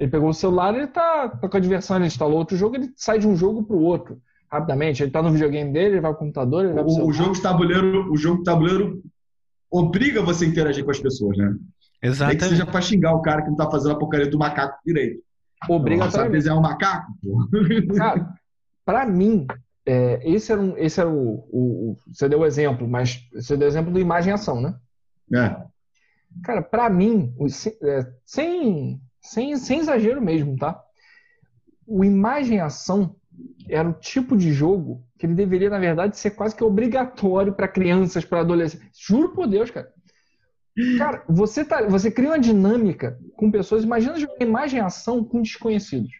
[0.00, 2.90] Ele pegou o celular, ele tá, tá com a diversão, ele instalou outro jogo, ele
[2.96, 4.20] sai de um jogo pro outro
[4.50, 5.02] rapidamente.
[5.02, 7.34] Ele tá no videogame dele, ele vai pro computador, ele vai pro o, o jogo
[7.34, 9.02] de tabuleiro, o jogo de tabuleiro
[9.70, 11.54] obriga você a interagir com as pessoas, né?
[12.02, 12.40] Exatamente.
[12.40, 14.78] Nem que seja pra xingar o cara que não tá fazendo a porcaria do macaco
[14.84, 15.22] direito.
[15.68, 17.12] Obriga Sabe desenhar um macaco?
[17.22, 17.48] Pô.
[17.96, 18.28] Cara,
[18.84, 19.46] pra mim,
[19.88, 23.56] é, esse era, um, esse era o, o, o, Você deu o exemplo, mas você
[23.56, 24.76] deu o exemplo do imagem-ação, né?
[25.34, 25.56] É.
[26.44, 27.34] Cara, pra mim,
[27.82, 30.78] é, sem, sem, sem exagero mesmo, tá?
[31.86, 33.16] O imagem-ação
[33.66, 37.66] era o tipo de jogo que ele deveria, na verdade, ser quase que obrigatório para
[37.66, 39.00] crianças, para adolescentes.
[39.00, 39.90] Juro por Deus, cara.
[40.98, 43.84] Cara, você, tá, você cria uma dinâmica com pessoas.
[43.84, 46.12] Imagina jogar imagem e ação com desconhecidos.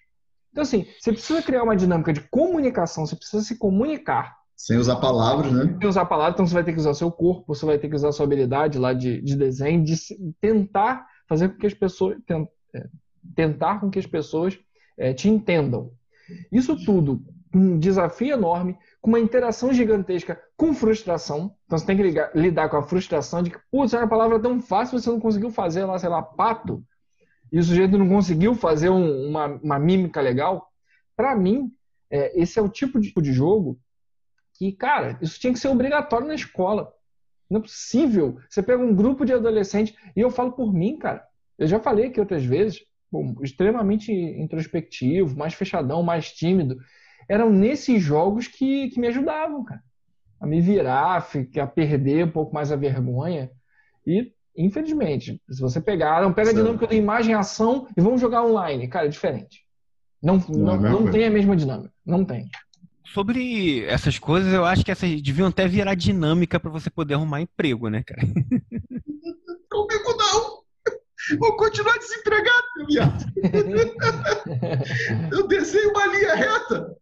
[0.50, 4.36] Então, assim, você precisa criar uma dinâmica de comunicação, você precisa se comunicar.
[4.56, 5.76] Sem usar palavras, né?
[5.78, 7.94] Sem usar palavras, então você vai ter que usar seu corpo, você vai ter que
[7.94, 9.94] usar sua habilidade lá de, de desenho, de
[10.40, 12.16] tentar fazer com que as pessoas.
[12.74, 12.86] É,
[13.34, 14.58] tentar com que as pessoas
[14.96, 15.92] é, te entendam.
[16.50, 17.22] Isso tudo
[17.54, 21.54] um desafio enorme, com uma interação gigantesca com frustração.
[21.66, 24.38] Então você tem que ligar, lidar com a frustração de que, putz, é uma palavra
[24.38, 26.82] tão fácil, você não conseguiu fazer lá, sei lá, pato,
[27.50, 30.68] e o sujeito não conseguiu fazer um, uma, uma mímica legal.
[31.16, 31.72] Para mim,
[32.10, 33.78] é, esse é o tipo de, de jogo
[34.54, 36.92] que, cara, isso tinha que ser obrigatório na escola.
[37.48, 38.38] Não é possível.
[38.48, 41.24] Você pega um grupo de adolescentes, e eu falo por mim, cara.
[41.56, 46.76] Eu já falei aqui outras vezes, bom, extremamente introspectivo, mais fechadão, mais tímido.
[47.28, 49.82] Eram nesses jogos que, que me ajudavam, cara.
[50.40, 51.26] A me virar,
[51.60, 53.50] a perder um pouco mais a vergonha.
[54.06, 58.20] E, infelizmente, se você pegar, não pega a dinâmica da imagem e ação e vamos
[58.20, 58.88] jogar online.
[58.88, 59.62] Cara, é diferente.
[60.22, 61.92] Não, não, não, não tem a mesma dinâmica.
[62.04, 62.48] Não tem.
[63.04, 67.40] Sobre essas coisas, eu acho que essas deviam até virar dinâmica para você poder arrumar
[67.40, 68.20] emprego, né, cara?
[69.70, 70.67] Comigo não!
[71.38, 73.24] Vou continuar desempregado, meu viado.
[75.32, 76.96] Eu desenho uma linha reta.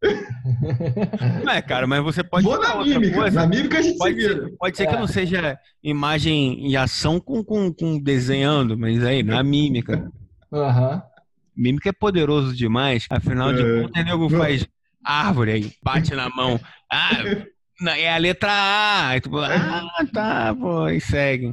[1.44, 2.44] Não é, cara, mas você pode.
[2.44, 3.16] Vou na mímica.
[3.16, 3.40] Coisa.
[3.40, 4.44] Na mímica a gente pode se vira.
[4.44, 4.86] Ser, pode ser é.
[4.86, 10.10] que não seja imagem e ação com, com, com desenhando, mas aí, na mímica.
[10.50, 11.02] Uhum.
[11.56, 13.06] Mímica é poderoso demais.
[13.10, 13.82] Afinal de é.
[13.82, 14.66] contas, o nego faz
[15.04, 16.60] árvore aí, bate na mão.
[16.90, 17.22] Ah,
[17.84, 19.20] é a letra A.
[19.20, 21.52] tipo, ah, tá, pô, e segue.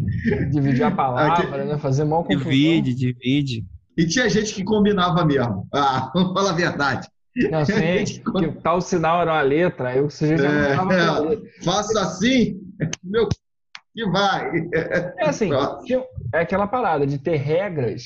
[0.51, 1.65] Dividir a palavra, Aqui...
[1.65, 1.78] né?
[1.78, 2.51] Fazer mal confusão.
[2.51, 3.65] Divide, divide.
[3.97, 5.67] E tinha gente que combinava mesmo.
[5.74, 7.07] Ah, vamos falar a verdade.
[7.49, 11.97] Não, sei, que tal sinal era uma letra, aí o sujeito é, não é, Faço
[11.97, 12.59] assim,
[13.03, 13.28] meu,
[13.93, 14.69] que vai.
[15.17, 15.49] É assim,
[16.32, 18.03] é aquela parada de ter regras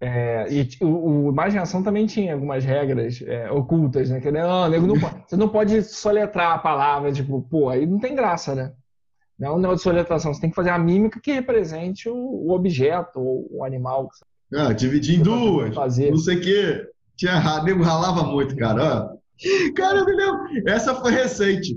[0.00, 4.20] é, e o, o Imaginação também tinha algumas regras é, ocultas, né?
[4.20, 7.98] Que, não, nego não pode, você não pode soletrar a palavra, tipo, pô, aí não
[7.98, 8.72] tem graça, né?
[9.38, 12.52] Não, não é de soletração, você tem que fazer a mímica que represente o, o
[12.52, 14.08] objeto ou o animal.
[14.52, 16.10] Ah, dividir em duas, fazer.
[16.10, 16.88] não sei o quê.
[17.16, 19.08] Tinha, nego ralava muito, cara.
[19.74, 21.76] Cara, eu me lembro, essa foi recente.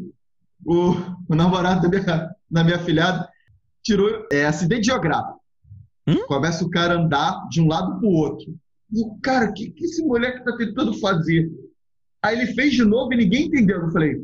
[0.66, 0.94] O,
[1.30, 3.28] o namorado da minha, da minha filhada
[3.84, 5.37] tirou é, acidente geográfico.
[6.08, 6.26] Hum?
[6.28, 8.56] Começa o cara a andar de um lado para o outro.
[8.94, 11.52] E o cara, o que, que esse moleque está tentando fazer?
[12.24, 13.82] Aí ele fez de novo e ninguém entendeu.
[13.82, 14.18] Eu falei,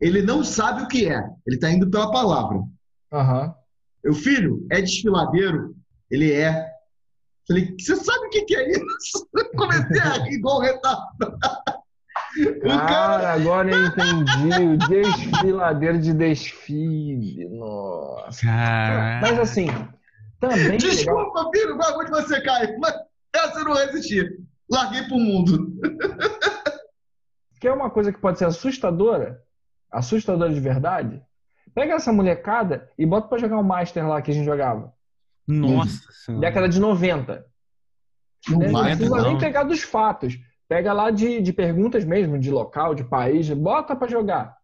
[0.00, 1.18] ele não sabe o que é.
[1.46, 2.58] Ele está indo pela palavra.
[3.12, 3.54] Uhum.
[4.04, 5.74] Meu filho é desfiladeiro.
[6.10, 6.70] Ele é.
[7.46, 9.28] Falei, você sabe o que, que é isso?
[9.56, 11.38] Comecei a rir igual retardado.
[12.62, 14.62] Cara, cara, agora eu entendi.
[14.64, 17.46] O desfiladeiro de desfile.
[17.50, 18.46] Nossa.
[18.46, 19.20] Cara.
[19.20, 19.66] Mas assim,
[20.42, 21.50] também Desculpa, legal.
[21.52, 22.94] filho, o bagulho de você cair, mas
[23.34, 24.28] essa eu não resisti.
[24.70, 25.72] Larguei pro mundo.
[27.60, 29.40] Que é uma coisa que pode ser assustadora,
[29.90, 31.22] assustadora de verdade,
[31.74, 34.92] Pega essa molecada e bota pra jogar o Master lá que a gente jogava.
[35.48, 36.42] Nossa senhora.
[36.46, 37.46] Década de 90.
[38.50, 38.68] Não Né?
[38.68, 40.34] Não precisa nem pegar dos fatos.
[40.68, 44.54] Pega lá de, de perguntas mesmo, de local, de país, bota pra jogar.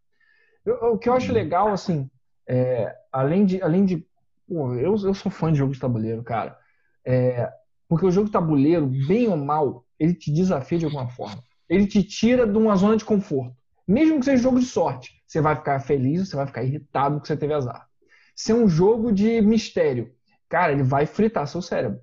[0.66, 2.11] Eu- o que eu acho legal, assim,
[2.47, 3.62] é, além de.
[3.62, 4.07] Além de
[4.49, 6.57] pô, eu, eu sou fã de jogo de tabuleiro, cara.
[7.05, 7.49] É,
[7.89, 11.43] porque o jogo de tabuleiro, bem ou mal, ele te desafia de alguma forma.
[11.69, 13.55] Ele te tira de uma zona de conforto.
[13.87, 17.17] Mesmo que seja um jogo de sorte, você vai ficar feliz, você vai ficar irritado
[17.17, 17.87] porque você teve azar.
[18.35, 20.13] Se é um jogo de mistério,
[20.49, 22.01] cara, ele vai fritar seu cérebro.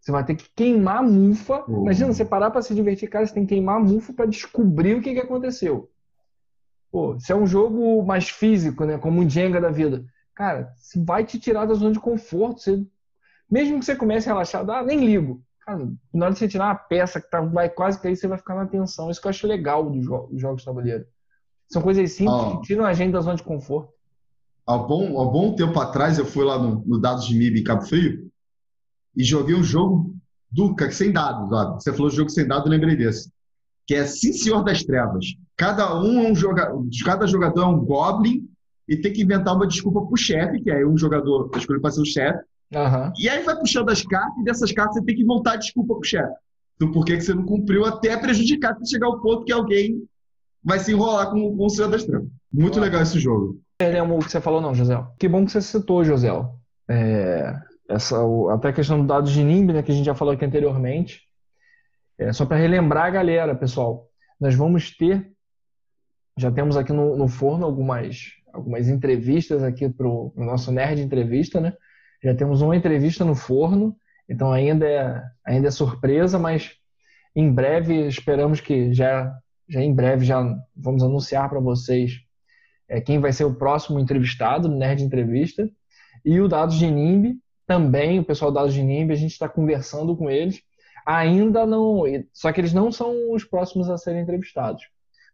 [0.00, 1.64] Você vai ter que queimar a mufa.
[1.68, 1.82] Uhum.
[1.82, 4.94] Imagina, você parar pra se divertir, cara, você tem que queimar a mufa pra descobrir
[4.94, 5.90] o que, que aconteceu.
[6.90, 10.04] Pô, se é um jogo mais físico, né, como um Jenga da vida,
[10.38, 10.72] cara,
[11.04, 12.60] vai te tirar da zona de conforto.
[12.60, 12.86] Você,
[13.50, 15.42] mesmo que você comece relaxado, ah, nem ligo.
[15.66, 18.38] Cara, na hora de você tirar uma peça que tá, vai quase cair, você vai
[18.38, 19.10] ficar na tensão.
[19.10, 21.04] Isso que eu acho legal dos jo- jogos de tabuleiro.
[21.68, 22.56] São coisas simples Ó.
[22.56, 23.92] que tiram a gente da zona de conforto.
[24.64, 27.64] Há bom, há bom tempo atrás, eu fui lá no, no Dados de MIB em
[27.64, 28.30] Cabo Frio
[29.16, 30.14] e joguei um jogo
[30.52, 31.50] do, sem dados.
[31.52, 31.74] Ó.
[31.74, 33.32] Você falou jogo sem dados, eu lembrei desse.
[33.86, 35.24] Que é Sim Senhor das Trevas.
[35.56, 38.47] Cada um é um jogador, cada jogador é um Goblin
[38.88, 42.00] e tem que inventar uma desculpa pro chefe, que aí um jogador escolhe para ser
[42.00, 42.38] o chefe.
[42.74, 43.12] Aham.
[43.18, 45.94] E aí vai puxando as cartas e dessas cartas você tem que montar a desculpa
[45.94, 46.32] pro chefe.
[46.78, 50.02] Do porquê que você não cumpriu até prejudicar até chegar ao ponto que alguém
[50.62, 52.28] vai se enrolar com, com o Senhor das Trevas.
[52.52, 53.60] Muito legal esse jogo.
[53.80, 55.00] Eu lembro o que você falou, não, José.
[55.18, 56.30] Que bom que você citou, José.
[56.88, 57.54] É,
[57.88, 58.16] essa,
[58.52, 61.22] até a questão do dados de NIMB, né, que a gente já falou aqui anteriormente.
[62.18, 64.08] É, só para relembrar a galera, pessoal,
[64.40, 65.30] nós vamos ter,
[66.36, 71.60] já temos aqui no, no forno algumas, algumas entrevistas aqui para o nosso Nerd Entrevista,
[71.60, 71.74] né?
[72.22, 73.96] Já temos uma entrevista no forno,
[74.28, 76.72] então ainda é, ainda é surpresa, mas
[77.34, 79.32] em breve esperamos que já,
[79.68, 80.42] já em breve já
[80.76, 82.20] vamos anunciar para vocês
[82.88, 85.68] é, quem vai ser o próximo entrevistado no Nerd Entrevista.
[86.24, 87.36] E o Dados de NIMB,
[87.66, 90.60] também, o pessoal do Dados de NIMB, a gente está conversando com eles.
[91.06, 92.02] Ainda não.
[92.32, 94.82] Só que eles não são os próximos a serem entrevistados.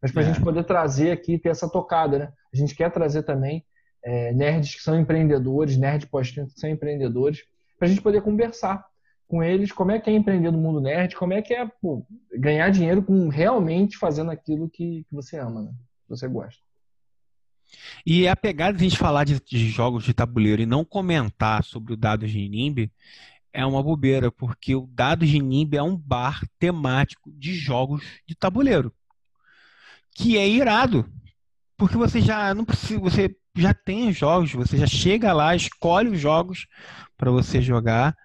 [0.03, 0.27] Mas para a É.
[0.29, 2.33] gente poder trazer aqui, ter essa tocada, né?
[2.55, 3.65] A gente quer trazer também
[4.03, 7.43] é, nerds que são empreendedores, nerd pós-30 que são empreendedores,
[7.79, 8.85] para a gente poder conversar
[9.27, 12.07] com eles como é que é empreender no mundo nerd, como é que é pô,
[12.33, 15.73] ganhar dinheiro com realmente fazendo aquilo que, que você ama, né?
[16.03, 16.63] Que você gosta.
[18.07, 21.65] E a pegada de a gente falar de, de jogos de tabuleiro e não comentar
[21.65, 22.91] sobre o Dados de NIMB
[23.53, 28.35] é uma bobeira, porque o Dados de NIMB é um bar temático de jogos de
[28.35, 28.93] tabuleiro.
[30.15, 31.09] Que é irado.
[31.77, 36.09] Porque você já não precisa, você já tem os jogos, você já chega lá, escolhe
[36.11, 36.67] os jogos
[37.17, 38.17] para você jogar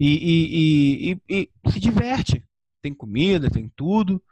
[0.00, 2.44] e, e- e- e- e se diverte.
[2.82, 4.22] Tem comida, tem tudo.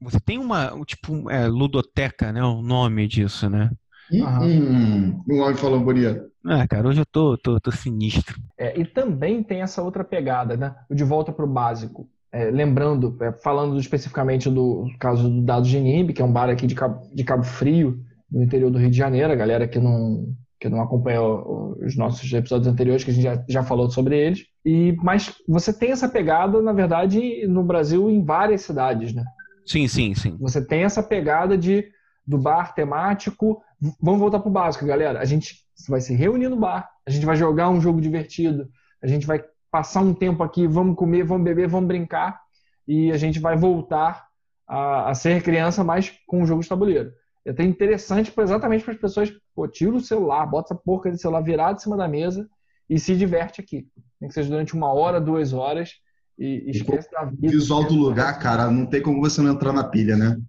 [0.00, 2.42] Você tem uma, um tipo, é, ludoteca, né?
[2.42, 3.70] O nome disso, né?
[4.10, 6.30] Hum, um homem falou bonito.
[6.44, 8.40] Ah, cara, hoje eu tô, tô, tô sinistro.
[8.58, 10.74] É, e também tem essa outra pegada, né?
[10.88, 12.10] O de volta para o básico.
[12.36, 16.50] É, lembrando, é, falando especificamente do caso do Dados de NIB, que é um bar
[16.50, 17.98] aqui de Cabo, de Cabo Frio,
[18.30, 22.30] no interior do Rio de Janeiro, a galera que não, que não acompanhou os nossos
[22.30, 24.44] episódios anteriores, que a gente já, já falou sobre eles.
[24.62, 29.24] E, mas você tem essa pegada, na verdade, no Brasil, em várias cidades, né?
[29.64, 30.36] Sim, sim, sim.
[30.38, 31.86] Você tem essa pegada de
[32.26, 33.62] do bar temático.
[33.98, 35.20] Vamos voltar pro básico, galera.
[35.20, 35.54] A gente
[35.88, 38.68] vai se reunir no bar, a gente vai jogar um jogo divertido,
[39.02, 39.42] a gente vai
[39.76, 42.40] passar um tempo aqui, vamos comer, vamos beber, vamos brincar
[42.88, 44.26] e a gente vai voltar
[44.66, 47.12] a, a ser criança, mas com um jogo de tabuleiro.
[47.44, 51.20] É até interessante exatamente para as pessoas, pô, tira o celular, bota essa porca de
[51.20, 52.48] celular virado em cima da mesa
[52.88, 53.86] e se diverte aqui.
[54.18, 55.90] Nem que seja durante uma hora, duas horas
[56.38, 57.48] e, e esquece da vida.
[57.48, 60.40] Visual do lugar, cara, não tem como você não entrar na pilha, né?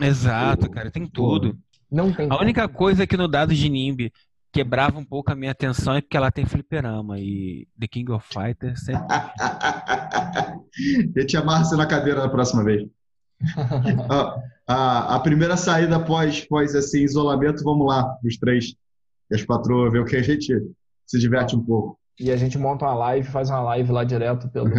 [0.00, 1.56] Exato, cara, tem tudo.
[1.88, 4.12] Não tem A única coisa que no Dados de NIMB
[4.56, 8.26] quebrava um pouco a minha atenção é porque ela tem fliperama e The King of
[8.26, 9.06] Fighters sempre...
[11.14, 12.88] Eu te amarro você na cadeira na próxima vez.
[14.10, 18.74] Ó, a, a primeira saída pós, pós assim, isolamento, vamos lá, os três.
[19.30, 20.54] E as patroas, ver o que a gente
[21.06, 21.98] se diverte um pouco.
[22.18, 24.70] E a gente monta uma live, faz uma live lá direto pelo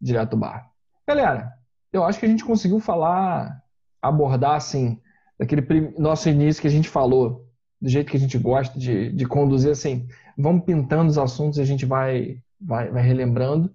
[0.00, 0.66] direto do bar.
[1.08, 1.50] Galera,
[1.92, 3.58] eu acho que a gente conseguiu falar,
[4.02, 5.00] abordar assim,
[5.38, 7.43] daquele prim- nosso início que a gente falou,
[7.84, 10.08] do jeito que a gente gosta de, de conduzir assim.
[10.38, 13.70] Vamos pintando os assuntos e a gente vai, vai, vai relembrando.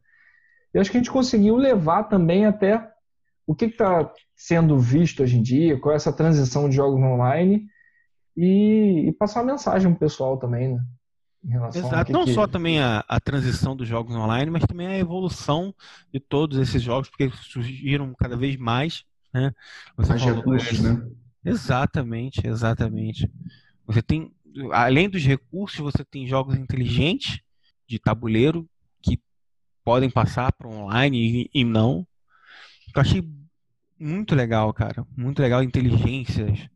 [0.73, 2.89] Eu acho que a gente conseguiu levar também até
[3.45, 7.67] o que está sendo visto hoje em dia, qual é essa transição de jogos online
[8.35, 10.81] e, e passar uma mensagem pro pessoal também, né?
[11.45, 12.11] Em relação ao Exato.
[12.11, 15.73] Não que- só também a, a transição dos jogos online, mas também a evolução
[16.11, 19.51] de todos esses jogos, porque surgiram cada vez mais, né?
[19.97, 21.07] Você Mais falou, recursos, né?
[21.45, 23.31] Exatamente, exatamente.
[23.89, 24.31] Você tem
[24.71, 27.39] além dos recursos, você tem jogos inteligentes
[27.87, 28.69] de tabuleiro
[29.01, 29.19] que
[29.83, 32.05] podem passar para online e, e não.
[32.95, 33.27] Eu achei
[33.99, 35.03] muito legal, cara.
[35.17, 36.67] Muito legal inteligências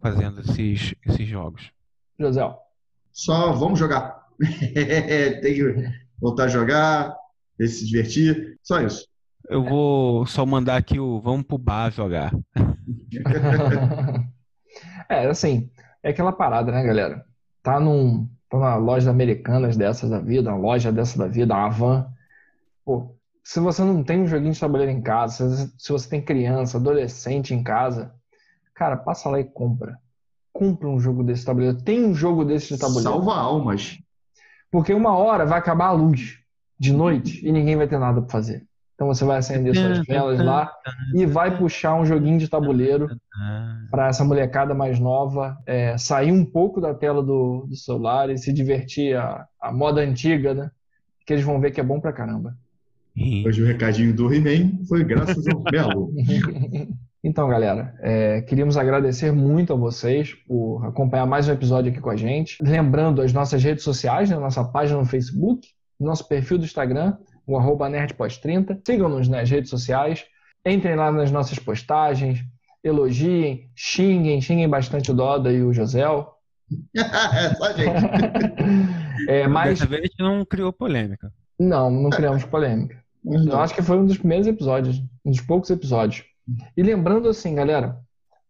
[0.00, 1.72] fazendo esses, esses jogos.
[2.18, 2.42] José.
[3.12, 4.24] Só vamos jogar.
[4.38, 7.16] tem que voltar a jogar,
[7.58, 8.58] se divertir.
[8.62, 9.08] Só isso.
[9.48, 12.32] Eu vou só mandar aqui o vamos pro bar jogar.
[15.08, 15.68] é, assim,
[16.04, 17.24] é aquela parada, né, galera?
[17.62, 18.28] Tá num.
[18.50, 22.06] Tá na loja americanas dessas da vida, uma loja dessa da vida, uma van.
[22.84, 26.76] Pô, se você não tem um joguinho de tabuleiro em casa, se você tem criança,
[26.76, 28.14] adolescente em casa,
[28.74, 29.98] cara, passa lá e compra.
[30.52, 31.82] Compra um jogo desse tabuleiro.
[31.82, 33.10] Tem um jogo desse de tabuleiro.
[33.10, 33.98] Salva almas.
[34.70, 36.38] Porque uma hora vai acabar a luz
[36.78, 38.66] de noite e ninguém vai ter nada para fazer.
[38.94, 40.72] Então você vai acender suas velas lá
[41.12, 43.08] e vai puxar um joguinho de tabuleiro
[43.90, 48.38] para essa molecada mais nova é, sair um pouco da tela do, do celular e
[48.38, 50.70] se divertir a, a moda antiga, né?
[51.26, 52.56] Que eles vão ver que é bom pra caramba.
[53.46, 56.12] Hoje o recadinho do He-Man foi graças ao Belo.
[57.22, 62.10] então, galera, é, queríamos agradecer muito a vocês por acompanhar mais um episódio aqui com
[62.10, 62.58] a gente.
[62.62, 65.68] Lembrando as nossas redes sociais, né, nossa página no Facebook,
[65.98, 67.16] nosso perfil do Instagram,
[67.46, 68.80] o arroba nerdpós30.
[68.86, 70.24] Sigam-nos nas redes sociais,
[70.64, 72.40] entrem lá nas nossas postagens,
[72.82, 76.32] elogiem, xinguem, xinguem bastante o Doda e o Josel.
[76.96, 79.28] é, só gente.
[79.28, 79.80] é, mas...
[79.80, 81.32] Dessa vez a gente não criou polêmica.
[81.58, 83.02] Não, não criamos polêmica.
[83.24, 86.24] Eu acho que foi um dos primeiros episódios, um dos poucos episódios.
[86.76, 87.98] E lembrando assim, galera,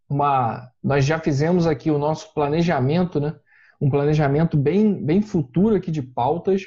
[0.08, 3.34] uma, nós já fizemos aqui o nosso planejamento, né?
[3.80, 6.62] Um planejamento bem, bem futuro aqui de pautas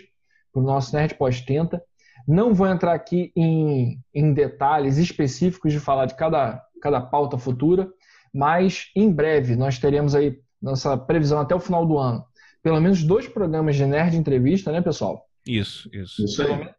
[0.54, 1.82] para o nosso Nerd Pós-30.
[2.28, 7.90] Não vou entrar aqui em, em detalhes específicos de falar de cada, cada pauta futura,
[8.34, 12.26] mas em breve nós teremos aí nossa previsão até o final do ano.
[12.62, 15.26] Pelo menos dois programas de Nerd Entrevista, né, pessoal?
[15.48, 16.26] Isso, isso.
[16.26, 16.70] Isso pelo, aí.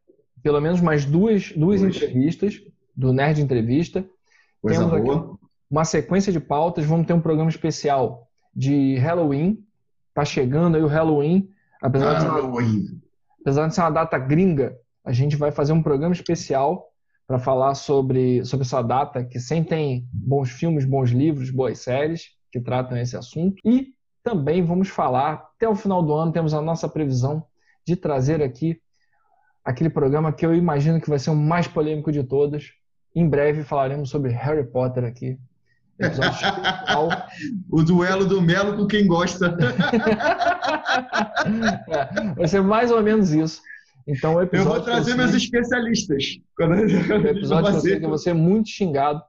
[0.43, 2.61] pelo menos mais duas, duas entrevistas
[2.95, 4.05] do Nerd Entrevista.
[4.61, 5.17] Coisa Temos boa.
[5.17, 5.39] aqui
[5.71, 6.85] uma sequência de pautas.
[6.85, 9.65] Vamos ter um programa especial de Halloween.
[10.13, 11.49] Tá chegando aí o Halloween.
[11.81, 13.01] Apesar, de, ser uma, Halloween.
[13.41, 14.77] apesar de ser uma data gringa,
[15.09, 16.87] a gente vai fazer um programa especial
[17.27, 22.27] para falar sobre, sobre essa data, que sempre tem bons filmes, bons livros, boas séries
[22.53, 23.57] que tratam esse assunto.
[23.65, 27.43] E também vamos falar, até o final do ano, temos a nossa previsão
[27.87, 28.79] de trazer aqui
[29.65, 32.75] aquele programa que eu imagino que vai ser o mais polêmico de todos.
[33.15, 35.39] Em breve falaremos sobre Harry Potter aqui.
[37.71, 39.57] O duelo do Melo com quem gosta.
[41.89, 43.63] É, vai ser mais ou menos isso.
[44.09, 46.25] Então, o Eu episódio vou trazer que meus eu especialistas.
[46.57, 49.23] Quando o episódio que eu fazer, que eu vou ser muito xingado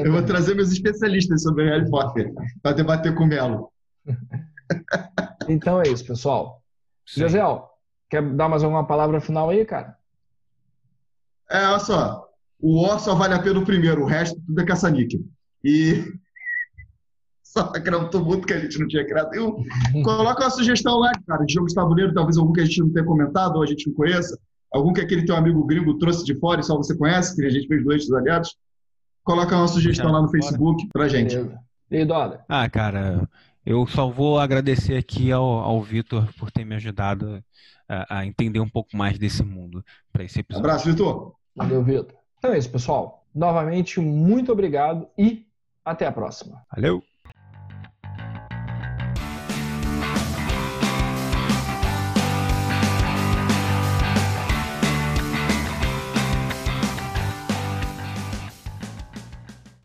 [0.00, 3.70] eu vou trazer meus especialistas sobre Harry Potter para debater com o Melo.
[5.48, 6.62] Então é isso, pessoal.
[7.04, 7.68] Josel,
[8.08, 9.98] quer dar mais alguma palavra final aí, cara?
[11.50, 12.26] É, olha só.
[12.58, 15.20] O Or só vale a pena o primeiro, o resto tudo é caça-níquel.
[15.62, 16.04] E
[17.56, 19.62] só acreditou muito que a gente não tinha criado nenhum.
[20.02, 22.90] Coloca uma sugestão lá, cara, de jogo de tabuleiro, talvez algum que a gente não
[22.90, 24.38] tenha comentado ou a gente não conheça.
[24.72, 27.50] Algum que aquele teu amigo gringo trouxe de fora e só você conhece, que a
[27.50, 28.56] gente fez dois dos aliados.
[29.22, 30.30] Coloca uma sugestão lá no.
[30.30, 31.36] Facebook pra gente.
[31.90, 32.42] E aí, Doda?
[32.48, 33.28] Ah, cara,
[33.66, 37.44] eu só vou agradecer aqui ao, ao Vitor por ter me ajudado
[37.86, 40.66] a, a entender um pouco mais desse mundo para esse episódio.
[40.66, 41.34] Abraço, Vitor.
[41.54, 42.16] Valeu, Vitor.
[42.38, 43.26] Então é isso, pessoal.
[43.34, 45.46] Novamente, muito obrigado e
[45.84, 46.62] até a próxima.
[46.74, 47.11] Valeu!